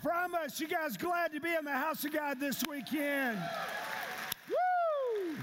Promise. 0.00 0.60
You 0.60 0.68
guys 0.68 0.96
glad 0.96 1.32
to 1.32 1.40
be 1.40 1.54
in 1.54 1.64
the 1.64 1.72
house 1.72 2.04
of 2.04 2.12
God 2.12 2.40
this 2.40 2.62
weekend? 2.68 3.38
Woo! 4.48 5.36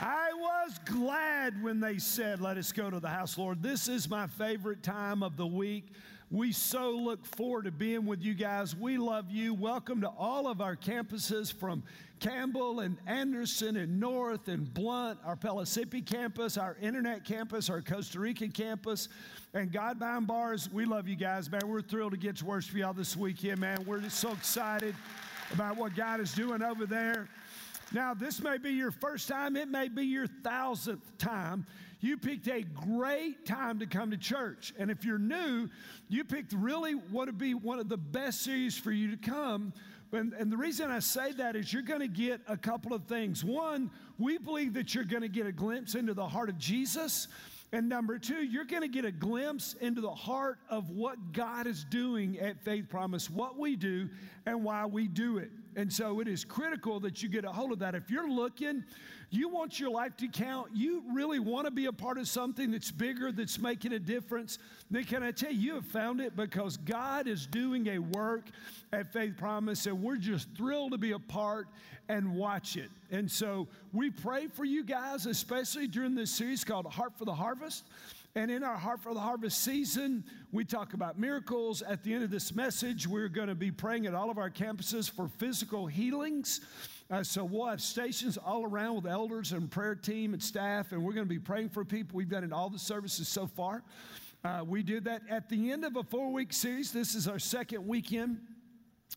I 0.00 0.32
was 0.32 0.78
glad 0.84 1.62
when 1.62 1.80
they 1.80 1.98
said, 1.98 2.40
Let 2.40 2.56
us 2.56 2.72
go 2.72 2.90
to 2.90 3.00
the 3.00 3.08
house, 3.08 3.38
Lord. 3.38 3.62
This 3.62 3.88
is 3.88 4.08
my 4.08 4.26
favorite 4.26 4.82
time 4.82 5.22
of 5.22 5.36
the 5.36 5.46
week. 5.46 5.92
We 6.32 6.52
so 6.52 6.92
look 6.92 7.26
forward 7.26 7.64
to 7.64 7.72
being 7.72 8.06
with 8.06 8.22
you 8.22 8.34
guys. 8.34 8.76
We 8.76 8.98
love 8.98 9.32
you. 9.32 9.52
Welcome 9.52 10.02
to 10.02 10.08
all 10.08 10.46
of 10.46 10.60
our 10.60 10.76
campuses 10.76 11.52
from 11.52 11.82
Campbell 12.20 12.78
and 12.78 12.98
Anderson 13.08 13.76
and 13.76 13.98
North 13.98 14.46
and 14.46 14.72
Blount, 14.72 15.18
our 15.24 15.34
Pellissippi 15.34 16.02
campus, 16.02 16.56
our 16.56 16.76
internet 16.80 17.24
campus, 17.24 17.68
our 17.68 17.82
Costa 17.82 18.20
Rica 18.20 18.46
campus, 18.46 19.08
and 19.54 19.72
God 19.72 19.98
Behind 19.98 20.28
Bars. 20.28 20.70
We 20.72 20.84
love 20.84 21.08
you 21.08 21.16
guys, 21.16 21.50
man. 21.50 21.62
We're 21.66 21.82
thrilled 21.82 22.12
to 22.12 22.16
get 22.16 22.36
to 22.36 22.44
worship 22.44 22.76
y'all 22.76 22.92
this 22.92 23.16
weekend, 23.16 23.58
man. 23.58 23.82
We're 23.84 23.98
just 23.98 24.20
so 24.20 24.30
excited 24.30 24.94
about 25.52 25.76
what 25.78 25.96
God 25.96 26.20
is 26.20 26.32
doing 26.32 26.62
over 26.62 26.86
there. 26.86 27.28
Now, 27.92 28.14
this 28.14 28.40
may 28.40 28.56
be 28.56 28.70
your 28.70 28.92
first 28.92 29.26
time, 29.26 29.56
it 29.56 29.66
may 29.66 29.88
be 29.88 30.04
your 30.04 30.28
thousandth 30.28 31.18
time. 31.18 31.66
You 32.00 32.16
picked 32.16 32.48
a 32.48 32.62
great 32.62 33.44
time 33.44 33.78
to 33.80 33.86
come 33.86 34.10
to 34.10 34.16
church. 34.16 34.72
And 34.78 34.90
if 34.90 35.04
you're 35.04 35.18
new, 35.18 35.68
you 36.08 36.24
picked 36.24 36.52
really 36.52 36.92
what 36.92 37.26
would 37.26 37.38
be 37.38 37.54
one 37.54 37.78
of 37.78 37.88
the 37.88 37.98
best 37.98 38.42
series 38.42 38.78
for 38.78 38.90
you 38.90 39.14
to 39.14 39.16
come. 39.16 39.72
And, 40.12 40.32
and 40.32 40.50
the 40.50 40.56
reason 40.56 40.90
I 40.90 40.98
say 40.98 41.32
that 41.32 41.56
is 41.56 41.72
you're 41.72 41.82
going 41.82 42.00
to 42.00 42.08
get 42.08 42.40
a 42.48 42.56
couple 42.56 42.94
of 42.94 43.04
things. 43.04 43.44
One, 43.44 43.90
we 44.18 44.38
believe 44.38 44.74
that 44.74 44.94
you're 44.94 45.04
going 45.04 45.22
to 45.22 45.28
get 45.28 45.46
a 45.46 45.52
glimpse 45.52 45.94
into 45.94 46.14
the 46.14 46.26
heart 46.26 46.48
of 46.48 46.58
Jesus. 46.58 47.28
And 47.72 47.88
number 47.88 48.18
two, 48.18 48.42
you're 48.42 48.64
going 48.64 48.82
to 48.82 48.88
get 48.88 49.04
a 49.04 49.12
glimpse 49.12 49.74
into 49.74 50.00
the 50.00 50.10
heart 50.10 50.58
of 50.68 50.90
what 50.90 51.32
God 51.32 51.66
is 51.66 51.84
doing 51.84 52.38
at 52.40 52.60
Faith 52.64 52.88
Promise, 52.88 53.30
what 53.30 53.58
we 53.58 53.76
do, 53.76 54.08
and 54.46 54.64
why 54.64 54.86
we 54.86 55.06
do 55.06 55.38
it. 55.38 55.50
And 55.76 55.92
so 55.92 56.20
it 56.20 56.28
is 56.28 56.44
critical 56.44 57.00
that 57.00 57.22
you 57.22 57.28
get 57.28 57.44
a 57.44 57.52
hold 57.52 57.72
of 57.72 57.78
that. 57.78 57.94
If 57.94 58.10
you're 58.10 58.30
looking, 58.30 58.84
you 59.30 59.48
want 59.48 59.78
your 59.78 59.90
life 59.90 60.16
to 60.16 60.28
count, 60.28 60.70
you 60.74 61.02
really 61.12 61.38
want 61.38 61.66
to 61.66 61.70
be 61.70 61.86
a 61.86 61.92
part 61.92 62.18
of 62.18 62.26
something 62.26 62.70
that's 62.72 62.90
bigger, 62.90 63.30
that's 63.30 63.58
making 63.58 63.92
a 63.92 63.98
difference, 63.98 64.58
then 64.90 65.04
can 65.04 65.22
I 65.22 65.30
tell 65.30 65.52
you, 65.52 65.60
you 65.60 65.74
have 65.74 65.86
found 65.86 66.20
it 66.20 66.34
because 66.34 66.76
God 66.76 67.28
is 67.28 67.46
doing 67.46 67.86
a 67.86 67.98
work 67.98 68.46
at 68.92 69.12
Faith 69.12 69.36
Promise, 69.36 69.86
and 69.86 70.02
we're 70.02 70.16
just 70.16 70.48
thrilled 70.56 70.92
to 70.92 70.98
be 70.98 71.12
a 71.12 71.18
part 71.18 71.68
and 72.08 72.34
watch 72.34 72.76
it. 72.76 72.90
And 73.12 73.30
so 73.30 73.68
we 73.92 74.10
pray 74.10 74.48
for 74.48 74.64
you 74.64 74.82
guys, 74.82 75.26
especially 75.26 75.86
during 75.86 76.16
this 76.16 76.32
series 76.32 76.64
called 76.64 76.86
Heart 76.86 77.12
for 77.16 77.24
the 77.24 77.34
Harvest. 77.34 77.84
And 78.36 78.48
in 78.48 78.62
our 78.62 78.76
Heart 78.76 79.00
for 79.00 79.12
the 79.12 79.20
Harvest 79.20 79.64
season, 79.64 80.24
we 80.52 80.64
talk 80.64 80.94
about 80.94 81.18
miracles. 81.18 81.82
At 81.82 82.04
the 82.04 82.14
end 82.14 82.22
of 82.22 82.30
this 82.30 82.54
message, 82.54 83.08
we're 83.08 83.28
going 83.28 83.48
to 83.48 83.56
be 83.56 83.72
praying 83.72 84.06
at 84.06 84.14
all 84.14 84.30
of 84.30 84.38
our 84.38 84.50
campuses 84.50 85.10
for 85.10 85.26
physical 85.26 85.88
healings. 85.88 86.60
Uh, 87.10 87.24
so 87.24 87.42
we'll 87.42 87.66
have 87.66 87.80
stations 87.80 88.36
all 88.36 88.64
around 88.64 88.94
with 88.94 89.06
elders 89.06 89.50
and 89.50 89.68
prayer 89.68 89.96
team 89.96 90.32
and 90.32 90.40
staff, 90.40 90.92
and 90.92 91.02
we're 91.02 91.12
going 91.12 91.26
to 91.26 91.28
be 91.28 91.40
praying 91.40 91.70
for 91.70 91.84
people. 91.84 92.16
We've 92.16 92.28
done 92.28 92.44
it 92.44 92.46
in 92.46 92.52
all 92.52 92.70
the 92.70 92.78
services 92.78 93.26
so 93.26 93.48
far. 93.48 93.82
Uh, 94.44 94.62
we 94.64 94.84
did 94.84 95.04
that 95.04 95.22
at 95.28 95.48
the 95.48 95.72
end 95.72 95.84
of 95.84 95.96
a 95.96 96.04
four 96.04 96.32
week 96.32 96.52
series. 96.52 96.92
This 96.92 97.16
is 97.16 97.26
our 97.26 97.40
second 97.40 97.84
weekend. 97.84 98.38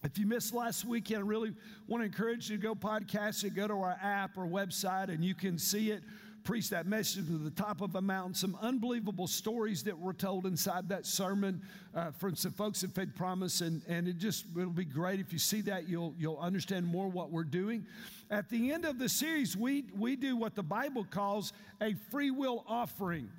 If 0.04 0.18
you 0.18 0.26
missed 0.26 0.56
last 0.56 0.86
weekend, 0.86 1.20
I 1.20 1.28
really 1.28 1.54
want 1.88 2.02
to 2.02 2.06
encourage 2.06 2.50
you 2.50 2.58
to 2.58 2.64
go 2.64 2.74
podcast 2.74 3.44
it, 3.44 3.54
go 3.54 3.68
to 3.68 3.76
our 3.76 3.98
app 4.02 4.40
or 4.40 4.48
website, 4.48 5.10
and 5.10 5.24
you 5.24 5.36
can 5.36 5.60
see 5.60 5.92
it 5.92 6.02
preach 6.44 6.70
that 6.70 6.86
message 6.86 7.26
to 7.28 7.38
the 7.38 7.52
top 7.52 7.82
of 7.82 7.96
a 7.96 8.02
mountain. 8.02 8.34
Some 8.34 8.58
unbelievable 8.62 9.28
stories 9.28 9.84
that 9.84 9.98
were 9.98 10.14
told 10.14 10.46
inside 10.46 10.90
that 10.90 11.06
sermon 11.06 11.62
uh, 11.96 12.12
from 12.12 12.36
some 12.36 12.52
folks 12.52 12.84
at 12.84 12.92
Faith 12.92 13.16
Promise, 13.16 13.62
and, 13.62 13.82
and 13.88 14.08
it 14.08 14.18
just 14.18 14.46
it'll 14.58 14.70
be 14.70 14.86
great 14.86 15.20
if 15.20 15.32
you 15.32 15.40
see 15.40 15.62
that. 15.62 15.88
You'll 15.88 16.14
you'll 16.18 16.40
understand 16.40 16.86
more 16.86 17.08
what 17.08 17.32
we're 17.32 17.44
doing. 17.44 17.86
At 18.30 18.50
the 18.50 18.72
end 18.72 18.86
of 18.86 19.00
the 19.00 19.10
series, 19.10 19.56
we 19.56 19.86
we 19.98 20.16
do 20.16 20.36
what 20.36 20.56
the 20.56 20.64
Bible 20.64 21.06
calls 21.10 21.54
a 21.82 21.96
free 22.12 22.32
will 22.32 22.64
offering. 22.68 23.30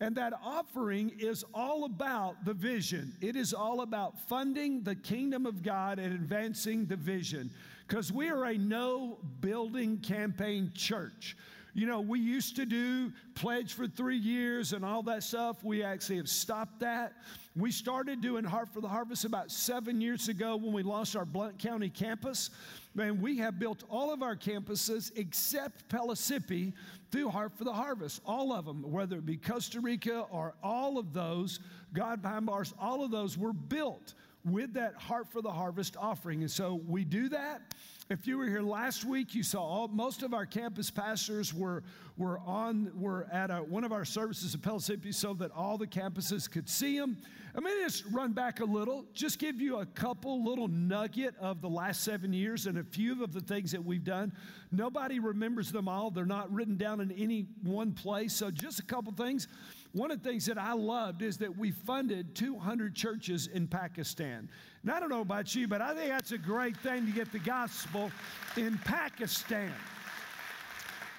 And 0.00 0.16
that 0.16 0.32
offering 0.44 1.12
is 1.20 1.44
all 1.54 1.84
about 1.84 2.44
the 2.44 2.54
vision. 2.54 3.12
It 3.20 3.36
is 3.36 3.54
all 3.54 3.82
about 3.82 4.18
funding 4.28 4.82
the 4.82 4.96
kingdom 4.96 5.46
of 5.46 5.62
God 5.62 6.00
and 6.00 6.12
advancing 6.12 6.86
the 6.86 6.96
vision. 6.96 7.50
Because 7.86 8.10
we 8.10 8.28
are 8.28 8.46
a 8.46 8.58
no 8.58 9.18
building 9.40 9.98
campaign 9.98 10.72
church. 10.74 11.36
You 11.74 11.86
know, 11.86 12.00
we 12.00 12.20
used 12.20 12.56
to 12.56 12.66
do 12.66 13.12
pledge 13.34 13.72
for 13.72 13.86
three 13.86 14.18
years 14.18 14.74
and 14.74 14.84
all 14.84 15.02
that 15.04 15.22
stuff. 15.22 15.64
We 15.64 15.82
actually 15.82 16.18
have 16.18 16.28
stopped 16.28 16.80
that. 16.80 17.14
We 17.56 17.70
started 17.70 18.20
doing 18.20 18.44
Heart 18.44 18.68
for 18.74 18.82
the 18.82 18.88
Harvest 18.88 19.24
about 19.24 19.50
seven 19.50 20.00
years 20.00 20.28
ago 20.28 20.56
when 20.56 20.74
we 20.74 20.82
launched 20.82 21.16
our 21.16 21.24
Blount 21.24 21.58
County 21.58 21.88
campus. 21.88 22.50
And 22.98 23.22
we 23.22 23.38
have 23.38 23.58
built 23.58 23.84
all 23.88 24.12
of 24.12 24.22
our 24.22 24.36
campuses 24.36 25.12
except 25.16 25.88
Pellissippi 25.88 26.74
through 27.10 27.30
Heart 27.30 27.56
for 27.56 27.64
the 27.64 27.72
Harvest. 27.72 28.20
All 28.26 28.52
of 28.52 28.66
them, 28.66 28.82
whether 28.90 29.16
it 29.16 29.24
be 29.24 29.38
Costa 29.38 29.80
Rica 29.80 30.26
or 30.30 30.54
all 30.62 30.98
of 30.98 31.14
those, 31.14 31.58
God 31.94 32.20
Behind 32.20 32.44
Bars, 32.44 32.74
all 32.78 33.02
of 33.02 33.10
those 33.10 33.38
were 33.38 33.54
built 33.54 34.12
with 34.44 34.74
that 34.74 34.94
Heart 34.94 35.28
for 35.30 35.42
the 35.42 35.50
Harvest 35.50 35.96
offering. 35.96 36.40
And 36.40 36.50
so 36.50 36.80
we 36.86 37.04
do 37.04 37.28
that. 37.28 37.74
If 38.10 38.26
you 38.26 38.36
were 38.36 38.46
here 38.46 38.62
last 38.62 39.04
week, 39.04 39.34
you 39.34 39.42
saw 39.42 39.62
all, 39.62 39.88
most 39.88 40.22
of 40.22 40.34
our 40.34 40.44
campus 40.44 40.90
pastors 40.90 41.54
were, 41.54 41.82
were, 42.16 42.40
on, 42.40 42.90
were 42.94 43.26
at 43.32 43.50
a, 43.50 43.58
one 43.58 43.84
of 43.84 43.92
our 43.92 44.04
services 44.04 44.54
at 44.54 44.60
Pellissippi 44.60 45.12
so 45.12 45.32
that 45.34 45.50
all 45.52 45.78
the 45.78 45.86
campuses 45.86 46.50
could 46.50 46.68
see 46.68 46.98
them. 46.98 47.16
Going 47.54 47.66
to 47.66 47.84
just 47.84 48.04
run 48.10 48.32
back 48.32 48.60
a 48.60 48.64
little, 48.64 49.04
just 49.12 49.38
give 49.38 49.60
you 49.60 49.78
a 49.78 49.86
couple 49.86 50.42
little 50.44 50.68
nugget 50.68 51.34
of 51.38 51.60
the 51.60 51.68
last 51.68 52.02
seven 52.02 52.32
years 52.32 52.66
and 52.66 52.78
a 52.78 52.84
few 52.84 53.22
of 53.22 53.32
the 53.32 53.40
things 53.40 53.70
that 53.72 53.84
we've 53.84 54.04
done. 54.04 54.32
Nobody 54.72 55.18
remembers 55.18 55.70
them 55.70 55.86
all. 55.86 56.10
They're 56.10 56.24
not 56.24 56.52
written 56.52 56.76
down 56.76 57.00
in 57.00 57.12
any 57.12 57.46
one 57.62 57.92
place. 57.92 58.34
So 58.34 58.50
just 58.50 58.78
a 58.78 58.84
couple 58.84 59.12
things. 59.12 59.48
One 59.92 60.10
of 60.10 60.22
the 60.22 60.28
things 60.28 60.46
that 60.46 60.56
I 60.56 60.72
loved 60.72 61.20
is 61.20 61.36
that 61.38 61.54
we 61.56 61.70
funded 61.70 62.34
200 62.34 62.94
churches 62.94 63.48
in 63.48 63.66
Pakistan. 63.66 64.48
Now, 64.82 64.96
I 64.96 65.00
don't 65.00 65.10
know 65.10 65.20
about 65.20 65.54
you, 65.54 65.68
but 65.68 65.82
I 65.82 65.94
think 65.94 66.08
that's 66.08 66.32
a 66.32 66.38
great 66.38 66.76
thing 66.78 67.04
to 67.04 67.12
get 67.12 67.30
the 67.30 67.38
gospel 67.38 68.10
in 68.56 68.78
Pakistan. 68.78 69.72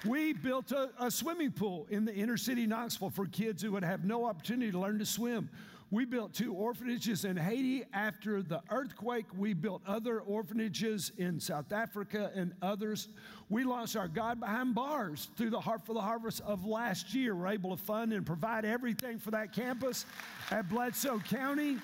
We 0.04 0.32
built 0.32 0.72
a, 0.72 0.90
a, 0.98 1.10
swimming 1.10 1.52
pool 1.52 1.86
in 1.88 2.04
the 2.04 2.12
inner 2.12 2.36
city 2.36 2.66
Knoxville 2.66 3.10
for 3.10 3.26
kids 3.26 3.62
who 3.62 3.72
would 3.72 3.84
have 3.84 4.04
no 4.04 4.26
opportunity 4.26 4.70
to 4.72 4.78
learn 4.78 4.98
to 4.98 5.06
swim. 5.06 5.48
We 5.90 6.04
built 6.04 6.32
two 6.32 6.52
orphanages 6.52 7.24
in 7.24 7.36
Haiti 7.36 7.84
after 7.92 8.42
the 8.42 8.62
earthquake. 8.70 9.26
We 9.36 9.52
built 9.52 9.82
other 9.86 10.20
orphanages 10.20 11.12
in 11.18 11.38
South 11.38 11.72
Africa 11.72 12.32
and 12.34 12.52
others. 12.62 13.08
We 13.50 13.64
launched 13.64 13.94
our 13.94 14.08
God 14.08 14.40
Behind 14.40 14.74
Bars 14.74 15.28
through 15.36 15.50
the 15.50 15.60
Heart 15.60 15.86
for 15.86 15.92
the 15.92 16.00
Harvest 16.00 16.40
of 16.40 16.64
last 16.64 17.14
year. 17.14 17.36
We're 17.36 17.48
able 17.48 17.76
to 17.76 17.82
fund 17.82 18.12
and 18.12 18.24
provide 18.24 18.64
everything 18.64 19.18
for 19.18 19.30
that 19.32 19.52
campus 19.52 20.06
at 20.50 20.68
Bledsoe 20.68 21.20
County. 21.20 21.76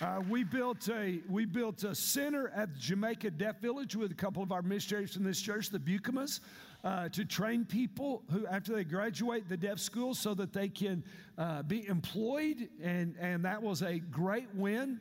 Uh, 0.00 0.20
we 0.28 0.44
built 0.44 0.88
a 0.90 1.20
we 1.28 1.46
built 1.46 1.82
a 1.82 1.94
center 1.94 2.50
at 2.50 2.76
Jamaica 2.76 3.30
Deaf 3.30 3.60
Village 3.60 3.96
with 3.96 4.10
a 4.10 4.14
couple 4.14 4.42
of 4.42 4.52
our 4.52 4.60
missionaries 4.60 5.14
from 5.14 5.24
this 5.24 5.40
church, 5.40 5.70
the 5.70 5.78
Bucamas 5.78 6.40
uh, 6.86 7.08
to 7.08 7.24
train 7.24 7.64
people 7.64 8.22
who, 8.30 8.46
after 8.46 8.72
they 8.72 8.84
graduate 8.84 9.48
the 9.48 9.56
deaf 9.56 9.80
school, 9.80 10.14
so 10.14 10.34
that 10.34 10.52
they 10.52 10.68
can 10.68 11.02
uh, 11.36 11.62
be 11.64 11.84
employed. 11.88 12.68
And, 12.80 13.16
and 13.20 13.44
that 13.44 13.60
was 13.60 13.82
a 13.82 13.98
great 13.98 14.46
win. 14.54 15.00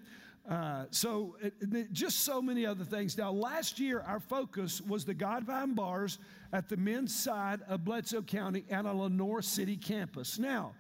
Uh, 0.50 0.86
so, 0.90 1.36
it, 1.42 1.54
it, 1.62 1.94
just 1.94 2.22
so 2.22 2.42
many 2.42 2.66
other 2.66 2.84
things. 2.84 3.16
Now, 3.20 3.32
last 3.32 3.80
year, 3.80 4.02
our 4.02 4.20
focus 4.20 4.82
was 4.82 5.06
the 5.06 5.14
God 5.14 5.46
Behind 5.46 5.76
Bars 5.76 6.18
at 6.52 6.70
the 6.70 6.78
men's 6.78 7.14
side 7.14 7.62
of 7.68 7.86
Bledsoe 7.86 8.24
County 8.24 8.66
and 8.72 8.88
a 8.88 8.94
Lenoir 8.94 9.44
City 9.44 9.78
campus. 9.78 10.40
Now, 10.40 10.74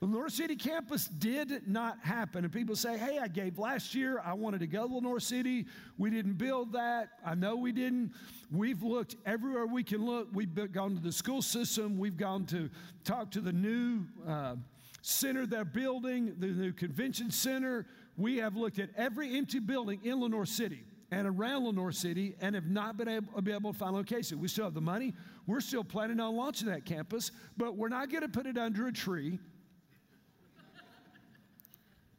the 0.00 0.06
Lenoir 0.06 0.28
City 0.28 0.56
campus 0.56 1.06
did 1.06 1.66
not 1.66 1.98
happen. 2.02 2.44
And 2.44 2.52
people 2.52 2.76
say, 2.76 2.98
hey, 2.98 3.18
I 3.18 3.28
gave 3.28 3.58
last 3.58 3.94
year. 3.94 4.20
I 4.22 4.34
wanted 4.34 4.60
to 4.60 4.66
go 4.66 4.86
to 4.86 4.94
Lenoir 4.94 5.20
City. 5.20 5.66
We 5.96 6.10
didn't 6.10 6.34
build 6.34 6.72
that. 6.72 7.10
I 7.24 7.34
know 7.34 7.56
we 7.56 7.72
didn't. 7.72 8.12
We've 8.52 8.82
looked 8.82 9.16
everywhere 9.24 9.66
we 9.66 9.82
can 9.82 10.04
look. 10.04 10.28
We've 10.32 10.54
gone 10.72 10.96
to 10.96 11.02
the 11.02 11.12
school 11.12 11.40
system. 11.40 11.98
We've 11.98 12.16
gone 12.16 12.44
to 12.46 12.68
talk 13.04 13.30
to 13.32 13.40
the 13.40 13.52
new 13.52 14.04
uh, 14.28 14.56
center 15.00 15.46
they're 15.46 15.64
building, 15.64 16.34
the 16.38 16.48
new 16.48 16.72
convention 16.72 17.30
center. 17.30 17.86
We 18.18 18.36
have 18.38 18.54
looked 18.54 18.78
at 18.78 18.90
every 18.96 19.36
empty 19.36 19.60
building 19.60 20.00
in 20.04 20.20
Lenoir 20.20 20.44
City 20.44 20.84
and 21.10 21.26
around 21.26 21.64
Lenoir 21.64 21.92
City 21.92 22.34
and 22.40 22.54
have 22.54 22.66
not 22.66 22.98
been 22.98 23.08
able, 23.08 23.40
be 23.40 23.52
able 23.52 23.72
to 23.72 23.78
find 23.78 23.94
a 23.94 23.96
location. 23.96 24.40
We 24.40 24.48
still 24.48 24.64
have 24.64 24.74
the 24.74 24.80
money. 24.80 25.14
We're 25.46 25.60
still 25.60 25.84
planning 25.84 26.20
on 26.20 26.36
launching 26.36 26.68
that 26.68 26.84
campus, 26.84 27.30
but 27.56 27.76
we're 27.76 27.88
not 27.88 28.10
going 28.10 28.22
to 28.22 28.28
put 28.28 28.46
it 28.46 28.58
under 28.58 28.88
a 28.88 28.92
tree 28.92 29.38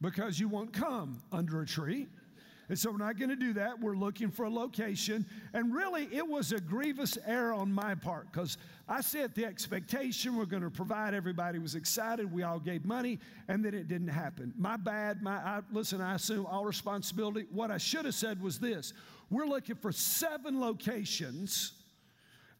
because 0.00 0.38
you 0.38 0.48
won't 0.48 0.72
come 0.72 1.22
under 1.32 1.60
a 1.60 1.66
tree. 1.66 2.06
And 2.68 2.78
so 2.78 2.90
we're 2.90 2.98
not 2.98 3.18
going 3.18 3.30
to 3.30 3.36
do 3.36 3.54
that. 3.54 3.80
We're 3.80 3.96
looking 3.96 4.30
for 4.30 4.44
a 4.44 4.50
location. 4.50 5.24
And 5.54 5.74
really, 5.74 6.06
it 6.12 6.26
was 6.26 6.52
a 6.52 6.60
grievous 6.60 7.16
error 7.26 7.54
on 7.54 7.72
my 7.72 7.94
part 7.94 8.30
because 8.30 8.58
I 8.86 9.00
set 9.00 9.34
the 9.34 9.46
expectation 9.46 10.36
we're 10.36 10.44
going 10.44 10.62
to 10.62 10.70
provide. 10.70 11.14
Everybody 11.14 11.58
was 11.58 11.74
excited. 11.74 12.30
We 12.30 12.42
all 12.42 12.58
gave 12.58 12.84
money, 12.84 13.20
and 13.48 13.64
then 13.64 13.72
it 13.72 13.88
didn't 13.88 14.08
happen. 14.08 14.52
My 14.58 14.76
bad. 14.76 15.22
My 15.22 15.36
I, 15.36 15.60
listen. 15.72 16.02
I 16.02 16.14
assume 16.16 16.44
all 16.44 16.66
responsibility. 16.66 17.46
What 17.50 17.70
I 17.70 17.78
should 17.78 18.04
have 18.04 18.14
said 18.14 18.42
was 18.42 18.58
this: 18.58 18.92
We're 19.30 19.46
looking 19.46 19.76
for 19.76 19.90
seven 19.90 20.60
locations 20.60 21.72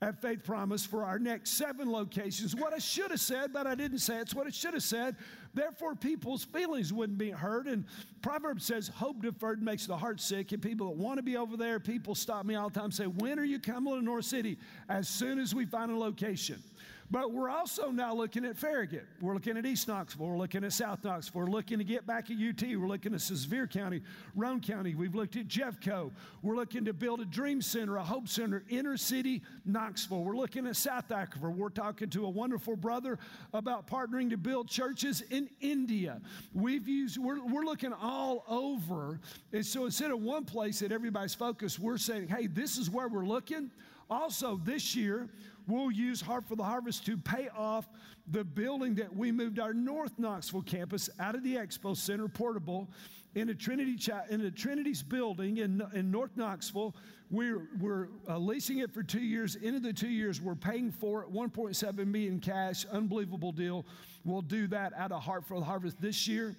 at 0.00 0.20
Faith 0.22 0.44
Promise 0.44 0.86
for 0.86 1.04
our 1.04 1.18
next 1.18 1.52
seven 1.52 1.90
locations. 1.90 2.54
What 2.54 2.72
I 2.72 2.78
should 2.78 3.10
have 3.10 3.20
said, 3.20 3.52
but 3.52 3.66
I 3.66 3.74
didn't 3.74 3.98
say 3.98 4.18
it's 4.18 4.34
what 4.34 4.46
I 4.46 4.50
should 4.50 4.74
have 4.74 4.82
said. 4.82 5.16
Therefore, 5.58 5.96
people's 5.96 6.44
feelings 6.44 6.92
wouldn't 6.92 7.18
be 7.18 7.30
hurt. 7.30 7.66
And 7.66 7.84
Proverbs 8.22 8.64
says, 8.64 8.86
hope 8.86 9.20
deferred 9.20 9.60
makes 9.60 9.86
the 9.86 9.96
heart 9.96 10.20
sick. 10.20 10.52
And 10.52 10.62
people 10.62 10.86
that 10.86 10.96
want 10.96 11.18
to 11.18 11.22
be 11.22 11.36
over 11.36 11.56
there, 11.56 11.80
people 11.80 12.14
stop 12.14 12.46
me 12.46 12.54
all 12.54 12.68
the 12.68 12.78
time 12.78 12.92
say, 12.92 13.06
When 13.06 13.40
are 13.40 13.44
you 13.44 13.58
coming 13.58 13.92
to 13.92 13.98
Lenoir 13.98 14.22
City? 14.22 14.56
As 14.88 15.08
soon 15.08 15.40
as 15.40 15.56
we 15.56 15.66
find 15.66 15.90
a 15.90 15.96
location. 15.96 16.62
But 17.10 17.32
we're 17.32 17.48
also 17.48 17.90
now 17.90 18.14
looking 18.14 18.44
at 18.44 18.58
Farragut. 18.58 19.06
We're 19.22 19.32
looking 19.32 19.56
at 19.56 19.64
East 19.64 19.88
Knoxville. 19.88 20.26
We're 20.26 20.36
looking 20.36 20.62
at 20.62 20.74
South 20.74 21.02
Knoxville. 21.02 21.40
We're 21.40 21.46
looking 21.46 21.78
to 21.78 21.84
get 21.84 22.06
back 22.06 22.30
at 22.30 22.36
UT. 22.36 22.62
We're 22.62 22.86
looking 22.86 23.14
at 23.14 23.22
Sevier 23.22 23.66
County, 23.66 24.02
Roane 24.34 24.60
County. 24.60 24.94
We've 24.94 25.14
looked 25.14 25.36
at 25.36 25.48
Jeffco. 25.48 26.10
We're 26.42 26.56
looking 26.56 26.84
to 26.84 26.92
build 26.92 27.20
a 27.20 27.24
Dream 27.24 27.62
Center, 27.62 27.96
a 27.96 28.04
Hope 28.04 28.28
Center, 28.28 28.62
inner 28.68 28.98
city 28.98 29.42
Knoxville. 29.64 30.22
We're 30.22 30.36
looking 30.36 30.66
at 30.66 30.76
South 30.76 31.10
Africa. 31.10 31.48
We're 31.48 31.70
talking 31.70 32.10
to 32.10 32.26
a 32.26 32.28
wonderful 32.28 32.76
brother 32.76 33.18
about 33.54 33.86
partnering 33.86 34.28
to 34.30 34.36
build 34.36 34.68
churches 34.68 35.22
in 35.30 35.48
India. 35.62 36.20
We've 36.52 36.86
used, 36.86 37.16
we're, 37.16 37.42
we're 37.42 37.64
looking 37.64 37.94
all 37.94 38.44
over. 38.48 39.18
And 39.54 39.64
so 39.64 39.86
instead 39.86 40.10
of 40.10 40.20
one 40.20 40.44
place 40.44 40.80
that 40.80 40.92
everybody's 40.92 41.34
focused, 41.34 41.78
we're 41.78 41.96
saying, 41.96 42.28
hey, 42.28 42.48
this 42.48 42.76
is 42.76 42.90
where 42.90 43.08
we're 43.08 43.26
looking. 43.26 43.70
Also, 44.10 44.58
this 44.64 44.96
year, 44.96 45.28
We'll 45.68 45.90
use 45.90 46.22
Heart 46.22 46.48
for 46.48 46.56
the 46.56 46.64
Harvest 46.64 47.04
to 47.06 47.18
pay 47.18 47.50
off 47.54 47.86
the 48.26 48.42
building 48.42 48.94
that 48.94 49.14
we 49.14 49.30
moved 49.30 49.58
our 49.58 49.74
North 49.74 50.18
Knoxville 50.18 50.62
campus 50.62 51.10
out 51.20 51.34
of 51.34 51.44
the 51.44 51.56
Expo 51.56 51.94
Center, 51.94 52.26
portable, 52.26 52.88
in 53.34 53.50
a 53.50 53.54
Trinity 53.54 53.98
in 54.30 54.40
a 54.40 54.50
Trinity's 54.50 55.02
building 55.02 55.58
in, 55.58 55.82
in 55.92 56.10
North 56.10 56.30
Knoxville. 56.36 56.96
We're, 57.30 57.68
we're 57.78 58.08
uh, 58.26 58.38
leasing 58.38 58.78
it 58.78 58.94
for 58.94 59.02
two 59.02 59.20
years. 59.20 59.56
Into 59.56 59.80
the 59.80 59.92
two 59.92 60.08
years, 60.08 60.40
we're 60.40 60.54
paying 60.54 60.90
for 60.90 61.22
it 61.22 61.30
1.7 61.30 62.06
million 62.06 62.40
cash. 62.40 62.86
Unbelievable 62.86 63.52
deal. 63.52 63.84
We'll 64.24 64.40
do 64.40 64.66
that 64.68 64.94
out 64.96 65.12
of 65.12 65.22
Heart 65.22 65.44
for 65.44 65.58
the 65.58 65.66
Harvest 65.66 66.00
this 66.00 66.26
year. 66.26 66.56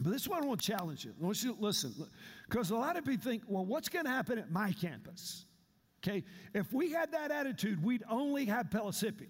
But 0.00 0.12
this 0.12 0.26
one 0.26 0.42
to 0.42 0.56
challenge 0.56 1.04
you. 1.04 1.14
I 1.20 1.24
want 1.24 1.42
you 1.44 1.54
to 1.54 1.60
listen, 1.60 1.94
because 2.48 2.70
a 2.70 2.76
lot 2.76 2.96
of 2.96 3.04
people 3.04 3.30
think, 3.30 3.44
well, 3.46 3.64
what's 3.64 3.88
going 3.88 4.04
to 4.04 4.10
happen 4.10 4.38
at 4.38 4.50
my 4.50 4.72
campus? 4.72 5.45
Okay, 6.06 6.24
if 6.54 6.72
we 6.72 6.92
had 6.92 7.12
that 7.12 7.30
attitude, 7.30 7.82
we'd 7.82 8.04
only 8.08 8.44
have 8.46 8.70
Pellissippi. 8.70 9.28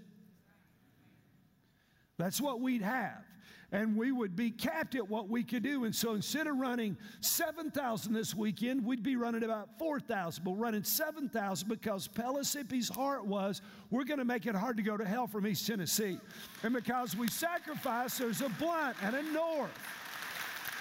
That's 2.19 2.40
what 2.40 2.61
we'd 2.61 2.82
have. 2.82 3.25
And 3.73 3.96
we 3.96 4.12
would 4.12 4.37
be 4.37 4.50
capped 4.50 4.94
at 4.94 5.08
what 5.08 5.28
we 5.28 5.43
could 5.43 5.62
do. 5.62 5.84
And 5.84 5.94
so 5.94 6.14
instead 6.14 6.46
of 6.46 6.56
running 6.56 6.96
7,000 7.20 8.12
this 8.12 8.34
weekend, 8.34 8.84
we'd 8.84 9.02
be 9.02 9.17
running 9.17 9.43
about 9.43 9.76
4,000. 9.78 10.44
But 10.44 10.52
running 10.52 10.84
7,000 10.84 11.69
because 11.69 12.06
Pellissippi's 12.06 12.88
heart 12.88 13.26
was 13.26 13.62
we're 13.90 14.05
going 14.05 14.19
to 14.19 14.25
make 14.25 14.46
it 14.46 14.55
hard 14.55 14.76
to 14.76 14.82
go 14.82 14.96
to 14.96 15.05
hell 15.05 15.26
from 15.26 15.46
East 15.46 15.67
Tennessee. 15.67 16.19
And 16.62 16.73
because 16.75 17.17
we 17.17 17.26
sacrifice, 17.28 18.19
there's 18.19 18.40
a 18.40 18.49
Blount 18.50 18.96
and 19.02 19.17
a 19.17 19.23
north. 19.32 19.70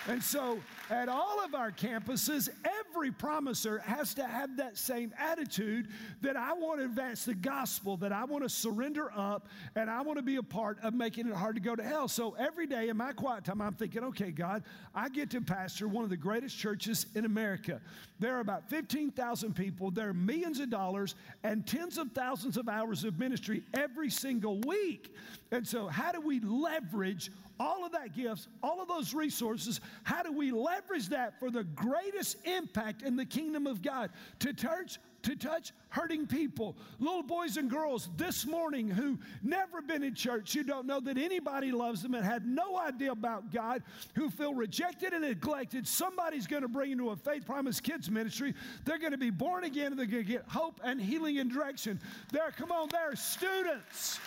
And 0.08 0.22
so 0.22 0.60
at 0.90 1.10
all 1.10 1.44
of 1.44 1.56
our 1.56 1.72
campuses, 1.72 2.50
every 2.90 3.12
promiser 3.12 3.80
has 3.80 4.14
to 4.16 4.26
have 4.26 4.58
that 4.58 4.78
same 4.78 5.14
attitude 5.18 5.88
that 6.22 6.36
I 6.36 6.54
want 6.54 6.80
to 6.80 6.86
advance 6.86 7.26
the 7.26 7.34
gospel, 7.34 7.98
that 7.98 8.12
I 8.12 8.26
want 8.26 8.44
to 8.44 8.50
surrender 8.50 9.12
up, 9.16 9.48
and 9.76 9.90
I 9.90 10.02
want 10.02 10.18
to 10.18 10.24
be 10.24 10.36
a 10.36 10.44
part 10.44 10.78
of 10.84 10.94
making 10.94 11.28
it 11.28 11.34
hard 11.34 11.56
to 11.56 11.62
go 11.62 11.76
to 11.76 11.84
hell. 11.84 12.08
So 12.08 12.36
every 12.38 12.68
day 12.68 12.90
in 12.90 12.98
my 12.98 13.14
quiet 13.14 13.46
time, 13.46 13.62
I'm 13.62 13.74
thinking, 13.74 14.04
okay, 14.06 14.32
God, 14.32 14.64
I 14.94 15.10
get 15.10 15.30
to 15.32 15.42
pastor 15.42 15.88
one 15.88 16.04
of 16.04 16.10
the 16.10 16.18
greatest 16.18 16.58
churches 16.58 17.08
in 17.16 17.26
America. 17.26 17.82
There 18.20 18.36
are 18.36 18.42
about 18.42 18.70
15,000 18.70 19.56
people, 19.56 19.92
there 19.92 20.10
are 20.10 20.14
millions 20.14 20.60
of 20.60 20.70
dollars, 20.70 21.16
and 21.44 21.66
tens 21.66 21.98
of 21.98 22.12
thousands 22.12 22.58
of 22.58 22.70
hours 22.70 23.04
of 23.04 23.20
ministry 23.20 23.64
every 23.74 24.10
single 24.10 24.60
week. 24.62 25.14
And 25.52 25.68
so, 25.68 25.88
how 25.88 26.12
do 26.12 26.22
we 26.22 26.40
leverage 26.40 27.32
all 27.60 27.86
of 27.86 27.92
that 27.94 28.14
gifts, 28.14 28.48
all 28.62 28.82
of 28.82 28.88
those 28.88 29.14
resources, 29.14 29.80
how 30.04 30.24
do 30.24 30.32
we 30.32 30.52
leverage 30.52 30.75
that 31.10 31.40
for 31.40 31.50
the 31.50 31.64
greatest 31.64 32.38
impact 32.46 33.02
in 33.02 33.16
the 33.16 33.26
kingdom 33.26 33.68
of 33.68 33.82
God 33.82 34.10
to 34.40 34.54
touch 34.54 35.00
to 35.24 35.36
touch 35.36 35.74
hurting 35.90 36.28
people, 36.28 36.78
little 37.00 37.24
boys 37.24 37.58
and 37.58 37.68
girls 37.68 38.10
this 38.16 38.46
morning 38.46 38.88
who 38.88 39.18
never 39.42 39.82
been 39.82 40.04
in 40.04 40.14
church, 40.14 40.54
who 40.54 40.62
don't 40.62 40.86
know 40.86 41.00
that 41.00 41.18
anybody 41.18 41.72
loves 41.72 42.04
them 42.04 42.14
and 42.14 42.24
had 42.24 42.46
no 42.46 42.78
idea 42.78 43.12
about 43.12 43.52
God, 43.52 43.82
who 44.14 44.30
feel 44.30 44.54
rejected 44.54 45.14
and 45.14 45.24
neglected. 45.24 45.88
Somebody's 45.88 46.46
going 46.46 46.62
to 46.62 46.68
bring 46.68 46.92
into 46.92 47.10
a 47.10 47.16
Faith 47.16 47.44
Promise 47.44 47.80
Kids 47.80 48.12
ministry. 48.12 48.54
They're 48.86 49.00
going 49.00 49.14
to 49.14 49.18
be 49.18 49.32
born 49.32 49.64
again 49.64 49.88
and 49.88 49.98
they're 49.98 50.06
going 50.06 50.24
to 50.24 50.32
get 50.32 50.44
hope 50.48 50.80
and 50.84 51.02
healing 51.02 51.40
and 51.40 51.52
direction. 51.52 52.00
There, 52.32 52.54
come 52.56 52.72
on, 52.72 52.90
there, 52.90 53.16
students. 53.16 54.20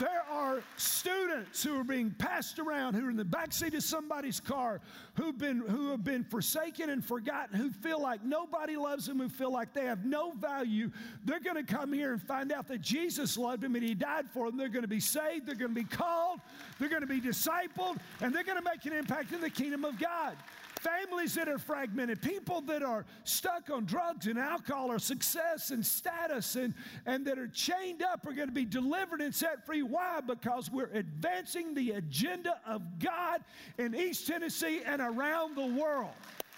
There 0.00 0.24
are 0.28 0.60
students 0.76 1.62
who 1.62 1.78
are 1.78 1.84
being 1.84 2.10
passed 2.10 2.58
around 2.58 2.94
who 2.94 3.06
are 3.06 3.10
in 3.10 3.16
the 3.16 3.24
backseat 3.24 3.74
of 3.74 3.82
somebody's 3.84 4.40
car 4.40 4.80
who've 5.14 5.38
been, 5.38 5.60
who 5.60 5.90
have 5.90 6.02
been 6.02 6.24
forsaken 6.24 6.90
and 6.90 7.04
forgotten, 7.04 7.56
who 7.56 7.70
feel 7.70 8.02
like 8.02 8.24
nobody 8.24 8.76
loves 8.76 9.06
them, 9.06 9.20
who 9.20 9.28
feel 9.28 9.52
like 9.52 9.72
they 9.72 9.84
have 9.84 10.04
no 10.04 10.32
value. 10.32 10.90
They're 11.24 11.38
going 11.38 11.64
to 11.64 11.72
come 11.72 11.92
here 11.92 12.12
and 12.12 12.20
find 12.20 12.50
out 12.50 12.66
that 12.68 12.80
Jesus 12.80 13.36
loved 13.36 13.62
them 13.62 13.76
and 13.76 13.84
He 13.84 13.94
died 13.94 14.28
for 14.30 14.50
them. 14.50 14.58
They're 14.58 14.68
going 14.68 14.82
to 14.82 14.88
be 14.88 15.00
saved, 15.00 15.46
they're 15.46 15.54
going 15.54 15.74
to 15.74 15.80
be 15.80 15.84
called, 15.84 16.40
they're 16.80 16.88
going 16.88 17.02
to 17.02 17.06
be 17.06 17.20
discipled, 17.20 17.98
and 18.20 18.34
they're 18.34 18.42
going 18.42 18.58
to 18.58 18.64
make 18.64 18.84
an 18.86 18.92
impact 18.92 19.32
in 19.32 19.40
the 19.40 19.50
kingdom 19.50 19.84
of 19.84 19.98
God 19.98 20.36
families 20.84 21.34
that 21.34 21.48
are 21.48 21.58
fragmented, 21.58 22.20
people 22.20 22.60
that 22.60 22.82
are 22.82 23.06
stuck 23.24 23.70
on 23.70 23.86
drugs 23.86 24.26
and 24.26 24.38
alcohol 24.38 24.92
or 24.92 24.98
success 24.98 25.70
and 25.70 25.84
status 25.84 26.56
and, 26.56 26.74
and 27.06 27.26
that 27.26 27.38
are 27.38 27.48
chained 27.48 28.02
up 28.02 28.26
are 28.26 28.32
going 28.32 28.48
to 28.48 28.54
be 28.54 28.66
delivered 28.66 29.20
and 29.20 29.34
set 29.34 29.64
free. 29.64 29.82
Why? 29.82 30.20
Because 30.20 30.70
we're 30.70 30.90
advancing 30.92 31.74
the 31.74 31.92
agenda 31.92 32.60
of 32.66 32.82
God 32.98 33.42
in 33.78 33.94
East 33.94 34.26
Tennessee 34.26 34.82
and 34.84 35.00
around 35.00 35.56
the 35.56 35.66
world. 35.66 36.12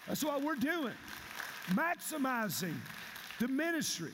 That's 0.08 0.24
what 0.24 0.42
we're 0.42 0.56
doing. 0.56 0.94
Maximizing 1.68 2.74
the 3.38 3.48
ministry. 3.48 4.12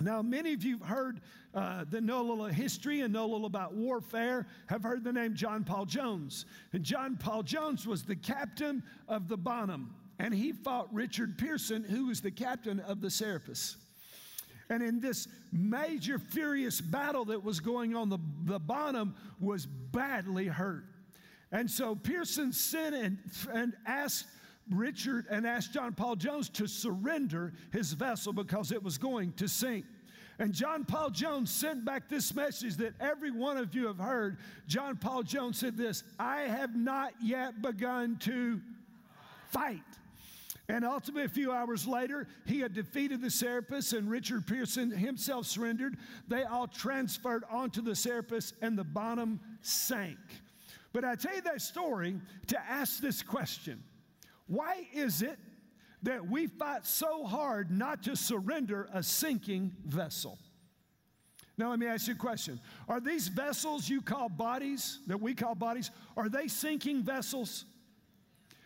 Now, 0.00 0.22
many 0.22 0.52
of 0.52 0.64
you 0.64 0.78
have 0.78 0.88
heard 0.88 1.20
uh, 1.54 1.84
that 1.90 2.02
know 2.02 2.20
a 2.20 2.26
little 2.26 2.46
history 2.46 3.02
and 3.02 3.12
know 3.12 3.24
a 3.24 3.30
little 3.30 3.46
about 3.46 3.74
warfare 3.74 4.46
have 4.66 4.82
heard 4.82 5.04
the 5.04 5.12
name 5.12 5.34
John 5.34 5.62
Paul 5.62 5.86
Jones. 5.86 6.46
And 6.72 6.82
John 6.82 7.16
Paul 7.16 7.42
Jones 7.42 7.86
was 7.86 8.02
the 8.02 8.16
captain 8.16 8.82
of 9.08 9.28
the 9.28 9.36
Bonhomme, 9.36 9.94
and 10.18 10.34
he 10.34 10.52
fought 10.52 10.92
Richard 10.92 11.38
Pearson, 11.38 11.84
who 11.84 12.06
was 12.06 12.20
the 12.20 12.30
captain 12.30 12.80
of 12.80 13.00
the 13.00 13.10
Serapis. 13.10 13.76
And 14.70 14.82
in 14.82 14.98
this 14.98 15.28
major, 15.52 16.18
furious 16.18 16.80
battle 16.80 17.26
that 17.26 17.44
was 17.44 17.60
going 17.60 17.94
on, 17.94 18.08
the, 18.08 18.18
the 18.44 18.58
Bonhomme 18.58 19.14
was 19.38 19.66
badly 19.66 20.46
hurt. 20.46 20.84
And 21.52 21.70
so 21.70 21.94
Pearson 21.94 22.52
sent 22.52 22.96
and, 22.96 23.18
and 23.52 23.74
asked 23.86 24.26
Richard 24.70 25.26
and 25.30 25.46
asked 25.46 25.72
John 25.72 25.92
Paul 25.92 26.16
Jones 26.16 26.48
to 26.50 26.66
surrender 26.66 27.52
his 27.72 27.92
vessel 27.92 28.32
because 28.32 28.72
it 28.72 28.82
was 28.82 28.98
going 28.98 29.32
to 29.34 29.48
sink. 29.48 29.84
And 30.38 30.52
John 30.52 30.84
Paul 30.84 31.10
Jones 31.10 31.50
sent 31.50 31.84
back 31.84 32.08
this 32.08 32.34
message 32.34 32.76
that 32.78 32.94
every 33.00 33.30
one 33.30 33.56
of 33.56 33.74
you 33.74 33.86
have 33.86 33.98
heard. 33.98 34.38
John 34.66 34.96
Paul 34.96 35.22
Jones 35.22 35.58
said 35.58 35.76
this 35.76 36.02
I 36.18 36.42
have 36.42 36.74
not 36.74 37.12
yet 37.22 37.62
begun 37.62 38.16
to 38.20 38.60
fight. 39.50 39.82
And 40.68 40.84
ultimately, 40.84 41.24
a 41.24 41.28
few 41.28 41.52
hours 41.52 41.86
later, 41.86 42.26
he 42.46 42.60
had 42.60 42.72
defeated 42.72 43.20
the 43.20 43.30
Serapis, 43.30 43.92
and 43.92 44.10
Richard 44.10 44.46
Pearson 44.46 44.90
himself 44.90 45.44
surrendered. 45.44 45.98
They 46.26 46.44
all 46.44 46.66
transferred 46.66 47.44
onto 47.50 47.82
the 47.82 47.94
Serapis, 47.94 48.54
and 48.62 48.76
the 48.76 48.84
bottom 48.84 49.40
sank. 49.60 50.16
But 50.94 51.04
I 51.04 51.16
tell 51.16 51.34
you 51.34 51.42
that 51.42 51.60
story 51.60 52.18
to 52.46 52.58
ask 52.66 53.00
this 53.00 53.22
question 53.22 53.82
Why 54.46 54.86
is 54.92 55.22
it 55.22 55.38
that 56.04 56.28
we 56.28 56.46
fight 56.46 56.86
so 56.86 57.24
hard 57.24 57.70
not 57.70 58.02
to 58.02 58.14
surrender 58.14 58.88
a 58.92 59.02
sinking 59.02 59.72
vessel. 59.86 60.38
Now, 61.56 61.70
let 61.70 61.78
me 61.78 61.86
ask 61.86 62.08
you 62.08 62.14
a 62.14 62.16
question. 62.16 62.60
Are 62.88 63.00
these 63.00 63.28
vessels 63.28 63.88
you 63.88 64.02
call 64.02 64.28
bodies, 64.28 64.98
that 65.06 65.20
we 65.20 65.34
call 65.34 65.54
bodies, 65.54 65.90
are 66.16 66.28
they 66.28 66.48
sinking 66.48 67.02
vessels? 67.02 67.64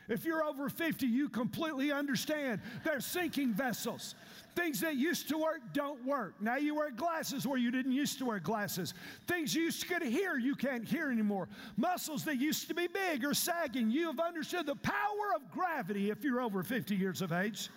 If 0.08 0.24
you're 0.24 0.42
over 0.42 0.68
50, 0.68 1.06
you 1.06 1.28
completely 1.28 1.92
understand 1.92 2.60
they're 2.82 3.00
sinking 3.00 3.52
vessels. 3.52 4.14
Things 4.58 4.80
that 4.80 4.96
used 4.96 5.28
to 5.28 5.38
work 5.38 5.60
don't 5.72 6.04
work. 6.04 6.34
Now 6.40 6.56
you 6.56 6.74
wear 6.74 6.90
glasses 6.90 7.46
where 7.46 7.58
you 7.58 7.70
didn't 7.70 7.92
used 7.92 8.18
to 8.18 8.24
wear 8.24 8.40
glasses. 8.40 8.92
Things 9.28 9.54
you 9.54 9.62
used 9.62 9.82
to 9.82 9.86
get 9.86 10.02
hear, 10.02 10.36
you 10.36 10.56
can't 10.56 10.84
hear 10.84 11.12
anymore. 11.12 11.48
Muscles 11.76 12.24
that 12.24 12.40
used 12.40 12.66
to 12.66 12.74
be 12.74 12.88
big 12.88 13.24
are 13.24 13.34
sagging. 13.34 13.88
You 13.88 14.08
have 14.08 14.18
understood 14.18 14.66
the 14.66 14.74
power 14.74 15.32
of 15.36 15.48
gravity 15.52 16.10
if 16.10 16.24
you're 16.24 16.40
over 16.40 16.64
50 16.64 16.96
years 16.96 17.22
of 17.22 17.30
age. 17.30 17.70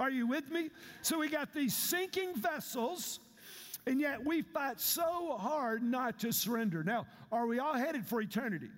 Are 0.00 0.08
you 0.08 0.26
with 0.26 0.50
me? 0.50 0.70
So 1.02 1.18
we 1.18 1.28
got 1.28 1.52
these 1.52 1.76
sinking 1.76 2.34
vessels, 2.36 3.20
and 3.86 4.00
yet 4.00 4.24
we 4.24 4.40
fight 4.40 4.80
so 4.80 5.36
hard 5.36 5.82
not 5.82 6.18
to 6.20 6.32
surrender. 6.32 6.82
Now, 6.82 7.06
are 7.30 7.46
we 7.46 7.58
all 7.58 7.74
headed 7.74 8.06
for 8.06 8.22
eternity? 8.22 8.70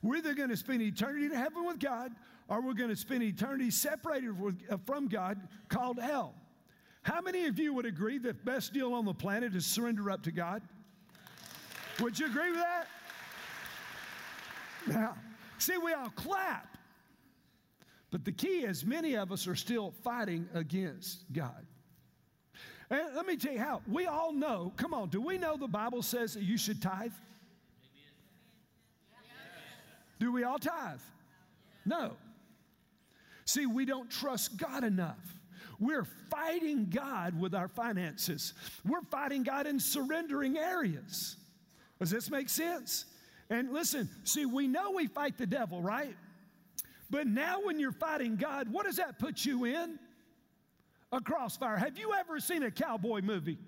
We're 0.00 0.18
either 0.18 0.34
going 0.34 0.50
to 0.50 0.56
spend 0.56 0.80
eternity 0.80 1.26
in 1.26 1.32
heaven 1.32 1.66
with 1.66 1.80
God 1.80 2.12
or 2.50 2.60
we're 2.60 2.74
going 2.74 2.90
to 2.90 2.96
spend 2.96 3.22
eternity 3.22 3.70
separated 3.70 4.34
uh, 4.68 4.76
from 4.84 5.06
God 5.06 5.40
called 5.68 5.98
hell. 6.00 6.34
How 7.02 7.22
many 7.22 7.46
of 7.46 7.58
you 7.58 7.72
would 7.72 7.86
agree 7.86 8.18
that 8.18 8.44
the 8.44 8.50
best 8.50 8.74
deal 8.74 8.92
on 8.92 9.06
the 9.06 9.14
planet 9.14 9.54
is 9.54 9.64
surrender 9.64 10.10
up 10.10 10.22
to 10.24 10.32
God? 10.32 10.60
Would 12.00 12.18
you 12.18 12.26
agree 12.26 12.50
with 12.50 12.60
that? 12.60 12.86
Now, 14.86 15.16
see, 15.58 15.78
we 15.78 15.92
all 15.92 16.10
clap. 16.10 16.76
But 18.10 18.24
the 18.24 18.32
key 18.32 18.64
is 18.64 18.84
many 18.84 19.14
of 19.16 19.30
us 19.30 19.46
are 19.46 19.54
still 19.54 19.94
fighting 20.02 20.48
against 20.52 21.32
God. 21.32 21.64
And 22.90 23.14
let 23.14 23.26
me 23.26 23.36
tell 23.36 23.52
you 23.52 23.60
how. 23.60 23.82
We 23.86 24.06
all 24.06 24.32
know, 24.32 24.72
come 24.76 24.92
on, 24.92 25.10
do 25.10 25.20
we 25.20 25.38
know 25.38 25.56
the 25.56 25.68
Bible 25.68 26.02
says 26.02 26.34
that 26.34 26.42
you 26.42 26.58
should 26.58 26.82
tithe? 26.82 27.12
Do 30.18 30.32
we 30.32 30.42
all 30.42 30.58
tithe? 30.58 31.00
No. 31.86 32.16
See, 33.50 33.66
we 33.66 33.84
don't 33.84 34.08
trust 34.08 34.56
God 34.56 34.84
enough. 34.84 35.18
We're 35.80 36.06
fighting 36.30 36.88
God 36.88 37.38
with 37.40 37.52
our 37.52 37.66
finances. 37.66 38.54
We're 38.86 39.02
fighting 39.02 39.42
God 39.42 39.66
in 39.66 39.80
surrendering 39.80 40.56
areas. 40.56 41.36
Does 41.98 42.10
this 42.10 42.30
make 42.30 42.48
sense? 42.48 43.06
And 43.48 43.72
listen, 43.72 44.08
see, 44.22 44.46
we 44.46 44.68
know 44.68 44.92
we 44.92 45.08
fight 45.08 45.36
the 45.36 45.46
devil, 45.46 45.82
right? 45.82 46.14
But 47.10 47.26
now 47.26 47.60
when 47.64 47.80
you're 47.80 47.90
fighting 47.90 48.36
God, 48.36 48.68
what 48.70 48.86
does 48.86 48.96
that 48.96 49.18
put 49.18 49.44
you 49.44 49.64
in? 49.64 49.98
A 51.10 51.20
crossfire. 51.20 51.76
Have 51.76 51.98
you 51.98 52.14
ever 52.20 52.38
seen 52.38 52.62
a 52.62 52.70
cowboy 52.70 53.20
movie? 53.20 53.58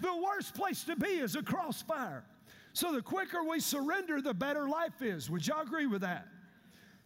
The 0.00 0.16
worst 0.16 0.54
place 0.54 0.82
to 0.84 0.96
be 0.96 1.08
is 1.08 1.36
a 1.36 1.42
crossfire. 1.42 2.24
So 2.72 2.94
the 2.94 3.02
quicker 3.02 3.44
we 3.44 3.60
surrender, 3.60 4.22
the 4.22 4.32
better 4.32 4.66
life 4.66 5.02
is. 5.02 5.28
Would 5.28 5.46
y'all 5.46 5.60
agree 5.60 5.86
with 5.86 6.00
that? 6.00 6.26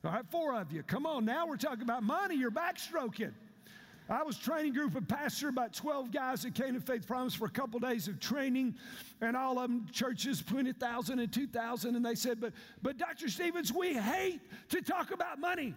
All 0.05 0.13
right, 0.13 0.25
four 0.31 0.55
of 0.55 0.73
you. 0.73 0.83
Come 0.85 1.07
on, 1.07 1.25
now 1.25 1.47
we're 1.47 1.57
talking 1.57 1.83
about 1.83 2.03
money. 2.03 2.37
You're 2.37 2.53
backstroking. 2.53 3.33
I 4.11 4.23
was 4.23 4.39
training 4.39 4.73
group 4.73 4.95
of 4.95 5.07
pastor, 5.07 5.49
about 5.49 5.75
12 5.75 6.11
guys 6.11 6.43
that 6.43 6.55
came 6.55 6.75
to 6.75 6.81
Faith 6.81 7.07
Promise 7.07 7.35
for 7.35 7.45
a 7.45 7.51
couple 7.51 7.79
days 7.79 8.09
of 8.09 8.19
training, 8.21 8.75
and 9.21 9.37
all 9.37 9.59
of 9.59 9.69
them 9.69 9.87
churches, 9.93 10.43
20,000 10.43 11.19
and 11.19 11.31
2,000, 11.31 11.97
and 11.97 12.07
they 12.07 12.15
said, 12.15 12.41
but, 12.41 12.55
but 12.81 12.97
Dr. 12.97 13.29
Stephens, 13.29 13.71
we 13.71 13.93
hate 13.93 14.41
to 14.71 14.81
talk 14.81 15.11
about 15.11 15.39
money. 15.39 15.75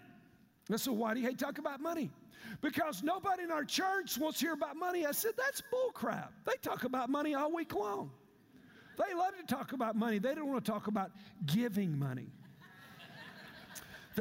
I 0.71 0.77
said, 0.77 0.93
why 0.93 1.13
do 1.13 1.19
you 1.19 1.25
hate 1.25 1.39
to 1.39 1.43
talk 1.43 1.57
about 1.57 1.81
money? 1.81 2.09
Because 2.61 3.03
nobody 3.03 3.43
in 3.43 3.51
our 3.51 3.65
church 3.65 4.17
wants 4.17 4.39
to 4.39 4.45
hear 4.45 4.53
about 4.53 4.77
money. 4.77 5.05
I 5.05 5.11
said, 5.11 5.31
that's 5.35 5.61
bullcrap. 5.73 6.29
They 6.45 6.53
talk 6.61 6.85
about 6.85 7.09
money 7.09 7.33
all 7.33 7.51
week 7.51 7.75
long. 7.75 8.11
They 8.97 9.13
love 9.13 9.33
to 9.37 9.53
talk 9.53 9.73
about 9.73 9.95
money. 9.95 10.19
They 10.19 10.35
don't 10.35 10.47
want 10.47 10.63
to 10.63 10.71
talk 10.71 10.87
about 10.87 11.11
giving 11.45 11.97
money. 11.97 12.29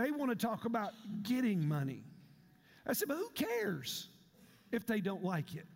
They 0.00 0.10
want 0.10 0.30
to 0.30 0.46
talk 0.46 0.64
about 0.64 0.92
getting 1.22 1.68
money. 1.68 2.02
I 2.86 2.94
said, 2.94 3.08
but 3.08 3.18
who 3.18 3.28
cares 3.34 4.08
if 4.72 4.86
they 4.86 5.00
don't 5.00 5.22
like 5.22 5.54
it? 5.54 5.66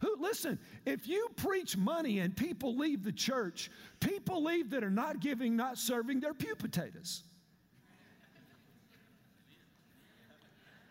Who, 0.00 0.16
listen, 0.18 0.58
if 0.84 1.06
you 1.06 1.28
preach 1.36 1.76
money 1.76 2.18
and 2.18 2.36
people 2.36 2.76
leave 2.76 3.04
the 3.04 3.12
church, 3.12 3.70
people 4.00 4.42
leave 4.42 4.70
that 4.70 4.82
are 4.82 4.90
not 4.90 5.20
giving, 5.20 5.54
not 5.54 5.78
serving, 5.78 6.18
they're 6.18 6.34
pew 6.34 6.56
potatoes. 6.56 7.22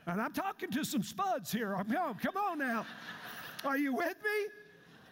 And 0.08 0.22
I'm 0.22 0.32
talking 0.32 0.72
to 0.72 0.86
some 0.86 1.04
spuds 1.04 1.52
here. 1.52 1.76
I'm, 1.76 1.94
oh, 1.98 2.16
come 2.22 2.38
on 2.38 2.60
now. 2.60 2.86
Are 3.66 3.78
you 3.78 3.94
with 3.94 4.16
me? 4.24 4.48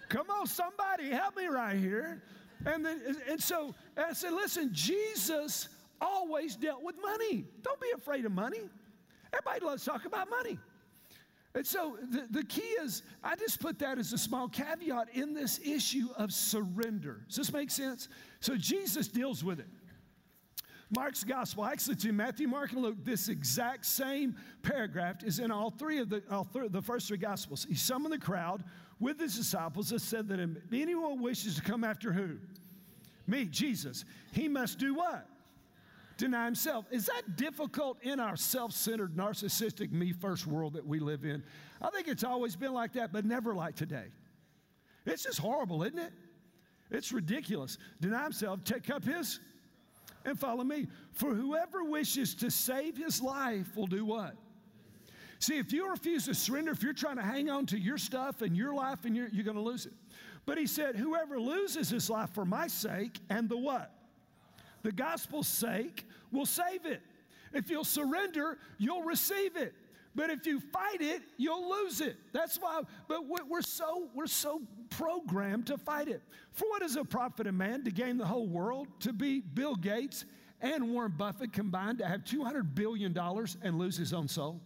Come 0.07 0.29
on, 0.29 0.47
somebody 0.47 1.09
help 1.09 1.35
me 1.35 1.47
right 1.47 1.75
here. 1.75 2.23
And, 2.65 2.85
the, 2.85 3.17
and 3.29 3.43
so 3.43 3.75
I 3.97 4.13
said, 4.13 4.31
listen, 4.31 4.69
Jesus 4.71 5.67
always 6.01 6.55
dealt 6.55 6.83
with 6.83 6.95
money. 7.01 7.45
Don't 7.61 7.79
be 7.79 7.91
afraid 7.95 8.25
of 8.25 8.31
money. 8.31 8.69
Everybody 9.33 9.65
loves 9.65 9.83
to 9.83 9.91
talk 9.91 10.05
about 10.05 10.29
money. 10.29 10.57
And 11.55 11.65
so 11.65 11.97
the, 12.11 12.27
the 12.29 12.43
key 12.43 12.61
is, 12.61 13.01
I 13.23 13.35
just 13.35 13.59
put 13.59 13.79
that 13.79 13.97
as 13.97 14.13
a 14.13 14.17
small 14.17 14.47
caveat 14.47 15.09
in 15.13 15.33
this 15.33 15.59
issue 15.65 16.07
of 16.15 16.31
surrender. 16.31 17.21
Does 17.27 17.37
this 17.37 17.53
make 17.53 17.71
sense? 17.71 18.07
So 18.39 18.55
Jesus 18.55 19.07
deals 19.07 19.43
with 19.43 19.59
it. 19.59 19.67
Mark's 20.95 21.23
gospel, 21.23 21.65
actually, 21.65 21.97
in 22.07 22.15
Matthew, 22.15 22.47
Mark, 22.47 22.71
and 22.71 22.81
Luke. 22.81 22.97
This 23.03 23.29
exact 23.29 23.85
same 23.85 24.35
paragraph 24.63 25.23
is 25.23 25.39
in 25.39 25.51
all 25.51 25.69
three 25.69 25.99
of 25.99 26.09
the, 26.09 26.23
all 26.31 26.45
th- 26.45 26.71
the 26.71 26.81
first 26.81 27.07
three 27.07 27.17
gospels. 27.17 27.65
He 27.69 27.75
summoned 27.75 28.13
the 28.13 28.19
crowd 28.19 28.63
with 28.99 29.19
his 29.19 29.35
disciples 29.35 29.91
and 29.91 30.01
said 30.01 30.27
that 30.29 30.39
if 30.39 30.49
anyone 30.73 31.21
wishes 31.21 31.55
to 31.55 31.61
come 31.61 31.83
after 31.83 32.11
who? 32.11 32.37
Me, 33.27 33.45
Jesus. 33.45 34.03
He 34.31 34.47
must 34.47 34.79
do 34.79 34.95
what? 34.95 35.27
Deny 36.19 36.45
himself. 36.45 36.85
Is 36.91 37.07
that 37.07 37.38
difficult 37.38 37.97
in 38.03 38.19
our 38.19 38.35
self 38.35 38.73
centered, 38.73 39.15
narcissistic, 39.15 39.91
me 39.91 40.11
first 40.11 40.45
world 40.45 40.73
that 40.73 40.85
we 40.85 40.99
live 40.99 41.23
in? 41.23 41.43
I 41.81 41.89
think 41.89 42.07
it's 42.07 42.23
always 42.23 42.55
been 42.55 42.73
like 42.73 42.93
that, 42.93 43.11
but 43.11 43.25
never 43.25 43.55
like 43.55 43.75
today. 43.75 44.05
It's 45.05 45.23
just 45.23 45.39
horrible, 45.39 45.81
isn't 45.83 45.97
it? 45.97 46.13
It's 46.91 47.11
ridiculous. 47.11 47.77
Deny 48.01 48.23
himself, 48.23 48.63
take 48.63 48.89
up 48.89 49.03
his, 49.03 49.39
and 50.25 50.38
follow 50.38 50.63
me. 50.63 50.88
For 51.13 51.33
whoever 51.33 51.83
wishes 51.83 52.35
to 52.35 52.51
save 52.51 52.97
his 52.97 53.21
life 53.21 53.75
will 53.75 53.88
do 53.88 54.05
what? 54.05 54.35
See, 55.39 55.57
if 55.57 55.71
you 55.71 55.89
refuse 55.89 56.25
to 56.25 56.35
surrender, 56.35 56.71
if 56.71 56.83
you're 56.83 56.91
trying 56.91 57.15
to 57.15 57.23
hang 57.23 57.49
on 57.49 57.65
to 57.67 57.79
your 57.79 57.97
stuff 57.97 58.41
and 58.41 58.57
your 58.57 58.73
life, 58.73 59.05
and 59.05 59.15
you're, 59.15 59.29
you're 59.29 59.45
going 59.45 59.55
to 59.55 59.63
lose 59.63 59.85
it. 59.85 59.93
But 60.45 60.57
he 60.57 60.67
said, 60.67 60.97
Whoever 60.97 61.39
loses 61.39 61.89
his 61.89 62.09
life 62.09 62.31
for 62.33 62.43
my 62.43 62.67
sake 62.67 63.19
and 63.29 63.47
the 63.47 63.57
what? 63.57 63.98
The 64.83 64.91
gospel's 64.91 65.48
sake 65.48 66.05
will 66.31 66.45
save 66.45 66.86
it. 66.86 67.01
If 67.53 67.69
you'll 67.69 67.83
surrender, 67.83 68.57
you'll 68.77 69.03
receive 69.03 69.55
it. 69.55 69.74
But 70.15 70.29
if 70.29 70.45
you 70.45 70.59
fight 70.59 71.01
it, 71.01 71.21
you'll 71.38 71.69
lose 71.69 72.01
it. 72.01 72.17
That's 72.33 72.57
why, 72.57 72.81
but 73.07 73.21
we're 73.27 73.62
so, 73.62 74.09
we're 74.13 74.27
so 74.27 74.62
programmed 74.89 75.67
to 75.67 75.77
fight 75.77 76.07
it. 76.07 76.21
For 76.51 76.67
what 76.69 76.81
is 76.81 76.95
a 76.95 77.05
profit 77.05 77.48
a 77.48 77.51
man 77.51 77.83
to 77.83 77.91
gain 77.91 78.17
the 78.17 78.25
whole 78.25 78.48
world, 78.48 78.88
to 79.01 79.13
be 79.13 79.39
Bill 79.39 79.75
Gates 79.75 80.25
and 80.62 80.91
Warren 80.91 81.13
Buffett 81.15 81.53
combined 81.53 82.00
to 82.00 82.07
have 82.07 82.24
$200 82.24 82.75
billion 82.75 83.17
and 83.17 83.77
lose 83.77 83.98
his 83.98 84.13
own 84.13 84.27
soul? 84.27 84.62